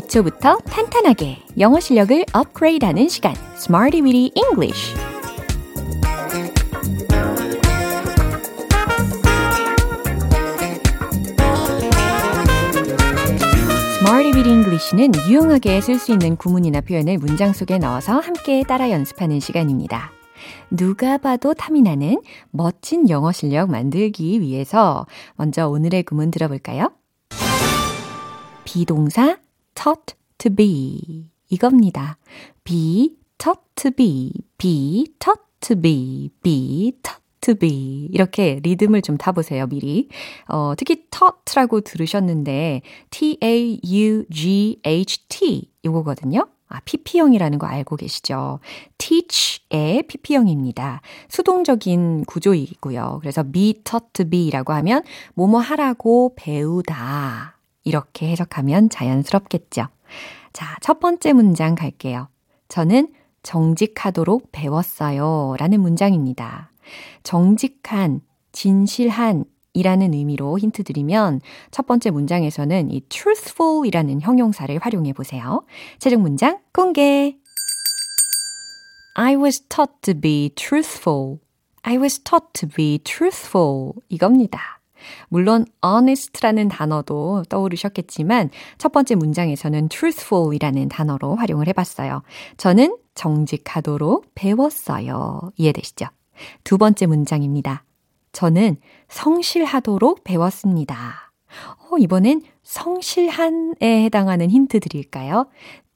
기초부터 0.00 0.58
탄탄하게 0.58 1.38
영어 1.58 1.78
실력을 1.80 2.24
업그레이드하는 2.32 3.08
시간 3.08 3.34
Smarty 3.56 4.02
Weedy 4.02 4.32
English 4.34 4.94
Weedy 14.32 14.52
English는 14.52 15.12
유용하게 15.28 15.80
쓸 15.80 15.98
수 15.98 16.12
있는 16.12 16.36
구문이나 16.36 16.80
표현을 16.80 17.18
문장 17.18 17.52
속에 17.52 17.78
넣어서 17.78 18.20
함께 18.20 18.62
따라 18.62 18.90
연습하는 18.90 19.40
시간입니다. 19.40 20.12
누가 20.70 21.18
봐도 21.18 21.52
탐이 21.52 21.82
나는 21.82 22.22
멋진 22.50 23.10
영어 23.10 23.32
실력 23.32 23.70
만들기 23.70 24.40
위해서 24.40 25.06
먼저 25.36 25.68
오늘의 25.68 26.04
구문 26.04 26.30
들어볼까요? 26.30 26.92
비동사 28.64 29.36
taught 29.74 30.14
to 30.38 30.54
be 30.54 31.30
이겁니다. 31.48 32.16
be 32.64 33.16
taught 33.38 33.62
to 33.76 33.90
be, 33.90 34.32
be 34.58 35.06
taught 35.18 35.42
to 35.60 35.74
be, 35.80 36.30
be 36.42 36.92
taught 37.02 37.22
to 37.40 37.54
be. 37.54 38.08
이렇게 38.12 38.60
리듬을 38.62 39.02
좀 39.02 39.16
타보세요, 39.16 39.66
미리. 39.66 40.08
어, 40.48 40.74
특히 40.76 41.06
taught라고 41.10 41.80
들으셨는데, 41.80 42.82
t-a-u-g-h-t 43.10 44.30
이거거든요. 45.82 46.46
아, 46.68 46.80
PP형이라는 46.84 47.58
거 47.58 47.66
알고 47.66 47.96
계시죠? 47.96 48.60
teach의 48.98 50.04
PP형입니다. 50.06 51.00
수동적인 51.28 52.26
구조이고요. 52.26 53.18
그래서 53.20 53.42
be 53.42 53.72
taught 53.82 54.12
to 54.12 54.24
be라고 54.28 54.72
하면 54.74 55.02
뭐뭐 55.34 55.58
하라고 55.58 56.34
배우다. 56.36 57.59
이렇게 57.84 58.28
해석하면 58.28 58.90
자연스럽겠죠. 58.90 59.88
자, 60.52 60.76
첫 60.80 61.00
번째 61.00 61.32
문장 61.32 61.74
갈게요. 61.74 62.28
저는 62.68 63.12
정직하도록 63.42 64.50
배웠어요. 64.52 65.56
라는 65.58 65.80
문장입니다. 65.80 66.72
정직한, 67.22 68.20
진실한 68.52 69.44
이라는 69.72 70.14
의미로 70.14 70.58
힌트 70.58 70.82
드리면 70.82 71.40
첫 71.70 71.86
번째 71.86 72.10
문장에서는 72.10 72.90
이 72.90 73.00
truthful 73.08 73.86
이라는 73.86 74.20
형용사를 74.20 74.76
활용해 74.78 75.12
보세요. 75.12 75.64
최종 75.98 76.22
문장 76.22 76.58
공개. 76.72 77.36
I 79.14 79.36
was 79.36 79.60
taught 79.68 79.92
to 80.02 80.14
be 80.14 80.50
truthful. 80.54 81.38
I 81.82 81.98
was 81.98 82.18
taught 82.18 82.48
to 82.54 82.68
be 82.68 82.98
truthful. 82.98 83.92
이겁니다. 84.08 84.79
물론 85.28 85.66
honest라는 85.84 86.68
단어도 86.68 87.44
떠오르셨겠지만 87.48 88.50
첫 88.78 88.92
번째 88.92 89.14
문장에서는 89.14 89.88
truthful이라는 89.88 90.88
단어로 90.88 91.36
활용을 91.36 91.68
해봤어요. 91.68 92.22
저는 92.56 92.96
정직하도록 93.14 94.26
배웠어요. 94.34 95.52
이해되시죠? 95.56 96.06
두 96.64 96.78
번째 96.78 97.06
문장입니다. 97.06 97.84
저는 98.32 98.76
성실하도록 99.08 100.24
배웠습니다. 100.24 101.32
어, 101.90 101.98
이번엔 101.98 102.42
성실한에 102.62 104.04
해당하는 104.04 104.50
힌트 104.50 104.80
드릴까요? 104.80 105.48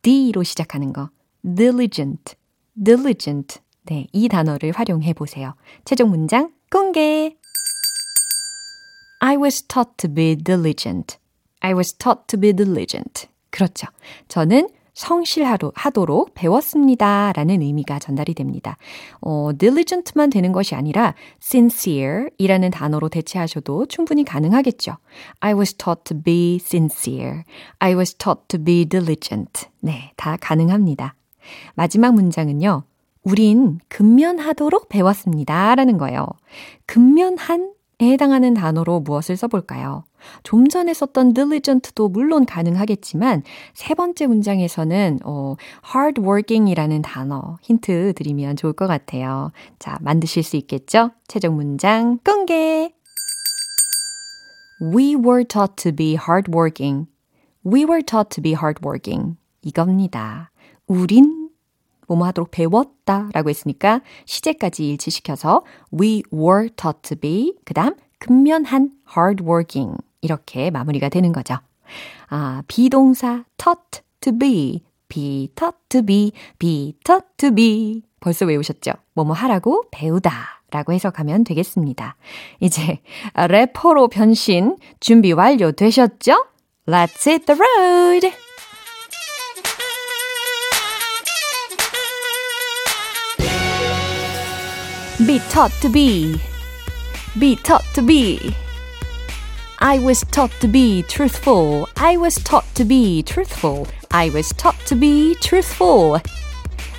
D로 0.03 0.43
시작하는 0.43 0.93
거. 0.93 1.11
diligent, 1.45 2.35
diligent. 2.83 3.61
네, 3.87 4.07
이 4.13 4.29
단어를 4.29 4.73
활용해 4.73 5.13
보세요. 5.13 5.55
최종 5.85 6.11
문장 6.11 6.53
공개. 6.71 7.37
I 9.27 9.39
was 9.39 9.63
taught 9.63 9.97
to 9.97 10.09
be 10.13 10.37
diligent. 10.37 11.17
I 11.61 11.73
was 11.73 11.95
taught 11.95 12.27
to 12.27 12.39
be 12.39 12.53
diligent. 12.53 13.27
그렇죠. 13.49 13.87
저는 14.29 14.69
성실하도록 14.93 16.35
배웠습니다. 16.35 17.33
라는 17.33 17.63
의미가 17.63 18.01
전달이 18.01 18.35
됩니다. 18.35 18.77
어, 19.23 19.49
diligent만 19.57 20.29
되는 20.29 20.53
것이 20.53 20.75
아니라 20.75 21.15
sincere 21.43 22.29
이라는 22.37 22.71
단어로 22.71 23.09
대체하셔도 23.09 23.87
충분히 23.87 24.25
가능하겠죠. 24.25 24.99
I 25.41 25.55
was 25.55 25.73
taught 25.73 26.05
to 26.05 26.23
be 26.23 26.57
sincere. 26.61 27.45
I 27.79 27.95
was 27.95 28.15
taught 28.17 28.43
to 28.49 28.63
be 28.63 28.85
diligent. 28.85 29.69
네, 29.81 30.13
다 30.17 30.37
가능합니다. 30.39 31.15
마지막 31.75 32.13
문장은요. 32.13 32.83
우린 33.23 33.81
근면하도록 33.89 34.91
배웠습니다. 34.91 35.75
라는 35.77 35.97
거예요. 35.97 36.27
근면한 36.85 37.73
해당하는 38.13 38.55
단어로 38.55 39.01
무엇을 39.01 39.37
써볼까요? 39.37 40.05
좀 40.43 40.69
전에 40.69 40.95
썼던 40.95 41.35
diligent도 41.35 42.09
물론 42.09 42.47
가능하겠지만 42.47 43.43
세 43.75 43.95
번째 43.95 44.27
문장에서는 44.27 45.21
어, 45.25 45.57
hardworking이라는 45.85 47.03
단어 47.03 47.59
힌트 47.63 48.15
드리면 48.17 48.57
좋을 48.57 48.73
것 48.73 48.87
같아요. 48.87 49.53
자, 49.79 49.99
만드실 50.01 50.43
수 50.43 50.57
있겠죠? 50.57 51.11
최종 51.29 51.57
문장 51.57 52.19
공개! 52.25 52.93
We 54.81 55.15
were 55.15 55.45
taught 55.45 55.77
to 55.77 55.93
be 55.93 56.17
hardworking. 56.17 57.07
We 57.65 57.85
were 57.85 58.03
taught 58.03 58.29
to 58.31 58.43
be 58.43 58.53
hardworking. 58.53 59.37
이겁니다. 59.63 60.51
우린 60.87 61.44
뭐뭐 62.09 62.27
하도록 62.27 62.51
배웠다 62.51 63.29
라고 63.33 63.51
했으니까 63.51 64.01
시제까지 64.25 64.89
일치시켜서 64.89 65.63
we 65.99 66.23
were 66.33 66.69
taught 66.71 67.01
to 67.03 67.17
be 67.17 67.55
그 67.65 67.75
다음 67.75 67.95
근면한 68.19 68.91
hardworking 69.17 69.99
이렇게 70.21 70.71
마무리가 70.71 71.09
되는 71.09 71.33
거죠. 71.33 71.57
아, 72.29 72.63
비동사 72.67 73.45
taught 73.59 74.03
to 74.21 74.37
be, 74.37 74.83
be 75.09 75.49
taught 75.55 75.79
to 75.91 76.03
be, 76.03 76.33
be 76.59 76.95
taught 77.05 77.27
to 77.37 77.51
be 77.51 78.03
벌써 78.21 78.47
외우셨죠? 78.47 78.93
뭐뭐 79.13 79.33
하라고 79.35 79.85
배우다 79.91 80.63
라고 80.71 80.93
해석하면 80.93 81.45
되겠습니다. 81.45 82.17
이제 82.61 83.01
래퍼로 83.35 84.09
변신 84.09 84.77
준비 84.99 85.33
완료되셨죠? 85.33 86.47
Let's 86.87 87.27
hit 87.27 87.47
the 87.47 87.61
road! 87.61 88.44
be 95.26 95.40
taught 95.50 95.72
to 95.82 95.90
be, 95.90 96.40
be 97.38 97.56
taught 97.56 97.84
to 97.94 98.02
be. 98.02 98.56
I 99.80 100.00
was 100.00 100.26
taught 100.32 100.52
to 100.60 100.68
be 100.68 101.04
truthful. 101.04 101.88
I 101.96 102.18
was 102.18 102.36
taught 102.36 102.66
to 102.76 102.84
be 102.84 103.24
truthful. 103.24 103.88
I 104.12 104.30
was 104.30 104.50
taught 104.50 104.76
to 104.88 104.96
be 104.96 105.36
truthful. 105.36 106.20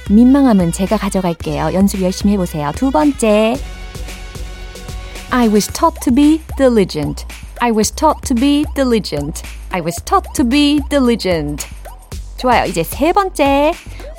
민망함은 0.08 0.72
제가 0.72 0.96
가져갈게요. 0.96 1.72
연습 1.74 2.02
열심히 2.02 2.32
해보세요. 2.32 2.72
두 2.74 2.90
번째. 2.90 3.58
I 5.30 5.48
was 5.48 5.66
taught 5.68 6.00
to 6.02 6.12
be 6.12 6.40
diligent. 6.56 7.26
I 7.60 7.70
was 7.70 7.90
taught 7.90 8.22
to 8.26 8.34
be 8.34 8.64
diligent. 8.74 9.42
I 9.70 9.80
was 9.80 9.96
taught 10.04 10.32
to 10.34 10.44
be 10.44 10.80
diligent. 10.88 11.68
좋아요. 12.44 12.64
이제 12.64 12.82
세 12.82 13.12
번째. 13.12 13.72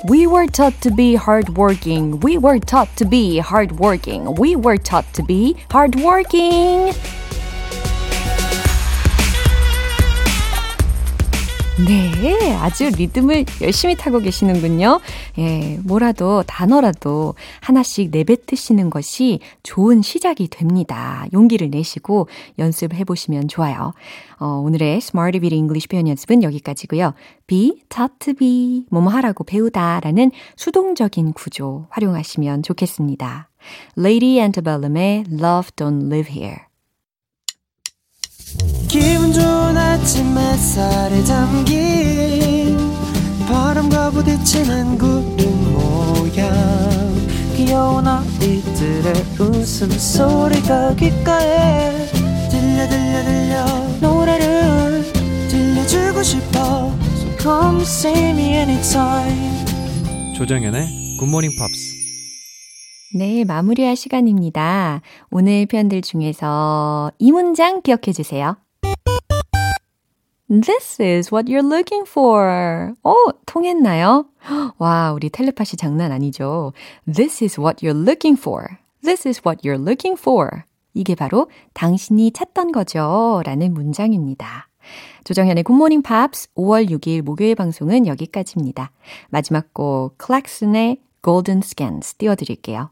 We 0.08 0.26
were 0.26 0.46
taught 0.46 0.80
to 0.80 0.90
be 0.94 1.14
hardworking. 1.14 2.20
We 2.22 2.36
were 2.36 2.58
taught 2.58 2.88
to 2.96 3.08
be 3.08 3.38
hardworking. 3.38 4.34
We 4.36 4.56
were 4.56 4.78
taught 4.78 5.06
to 5.14 5.22
be 5.24 5.56
hardworking. 5.70 6.92
네, 11.85 12.55
아주 12.55 12.89
리듬을 12.89 13.45
열심히 13.61 13.95
타고 13.95 14.17
계시는군요. 14.17 14.99
예, 15.37 15.77
뭐라도, 15.83 16.41
단어라도 16.47 17.35
하나씩 17.61 18.09
내뱉으시는 18.09 18.89
것이 18.89 19.41
좋은 19.61 20.01
시작이 20.01 20.47
됩니다. 20.47 21.27
용기를 21.33 21.69
내시고 21.69 22.29
연습해 22.57 23.03
보시면 23.03 23.47
좋아요. 23.47 23.93
어, 24.39 24.47
오늘의 24.65 24.97
Smarty 24.97 25.39
Beat 25.39 25.55
English 25.55 25.87
표현 25.87 26.07
연습은 26.07 26.41
여기까지고요. 26.41 27.13
be, 27.45 27.83
taught 27.89 28.15
to 28.17 28.33
be, 28.33 28.85
뭐뭐 28.89 29.09
하라고 29.09 29.43
배우다 29.43 29.99
라는 29.99 30.31
수동적인 30.55 31.33
구조 31.33 31.85
활용하시면 31.91 32.63
좋겠습니다. 32.63 33.49
Lady 33.99 34.39
Antebellum의 34.39 35.25
Love 35.31 35.69
Don't 35.75 36.07
Live 36.07 36.33
Here. 36.33 36.66
기분 38.87 39.33
좋은 39.33 39.77
아침 39.77 40.37
햇살에 40.37 41.21
담긴 41.25 42.77
바람과 43.47 44.11
부딪히는 44.11 44.97
구름 44.97 45.73
모양. 45.73 46.49
귀여운 47.55 48.07
아이들의 48.07 49.13
웃음소리가 49.39 50.95
귓가에 50.95 52.07
들려 52.49 52.87
들려 52.87 53.23
들려. 53.25 53.65
노래를 53.99 55.03
들려주고 55.49 56.23
싶어. 56.23 56.95
So 57.15 57.37
come 57.37 57.81
see 57.81 58.29
me 58.29 58.53
anytime. 58.53 59.65
조정연의 60.35 61.17
굿모닝 61.19 61.51
팝스. 61.57 61.96
네, 63.17 63.43
마무리할 63.45 63.95
시간입니다. 63.95 65.01
오늘 65.31 65.65
표현들 65.65 66.03
중에서 66.03 67.11
이 67.17 67.31
문장 67.31 67.81
기억해 67.81 68.13
주세요. 68.13 68.57
This 70.47 71.01
is 71.01 71.33
what 71.33 71.51
you're 71.51 71.65
looking 71.65 72.07
for. 72.07 72.93
어, 73.01 73.15
통했나요? 73.47 74.27
와, 74.77 75.13
우리 75.13 75.31
텔레파시 75.31 75.77
장난 75.77 76.11
아니죠? 76.11 76.73
This 77.11 77.43
is 77.43 77.59
what 77.59 77.83
you're 77.83 77.99
looking 77.99 78.39
for. 78.39 78.67
This 79.01 79.27
is 79.27 79.41
what 79.43 79.67
you're 79.67 79.81
looking 79.81 80.15
for. 80.15 80.61
이게 80.93 81.15
바로 81.15 81.49
당신이 81.73 82.29
찾던 82.33 82.71
거죠. 82.71 83.41
라는 83.45 83.73
문장입니다. 83.73 84.67
조정현의 85.23 85.63
굿모닝 85.63 86.03
팝스 86.03 86.53
5월 86.53 86.91
6일 86.91 87.23
목요일 87.23 87.55
방송은 87.55 88.05
여기까지입니다. 88.05 88.91
마지막 89.29 89.73
곡 89.73 90.19
클락슨의 90.19 91.01
Golden 91.23 91.61
Scans 91.63 92.13
띄워드릴게요. 92.13 92.91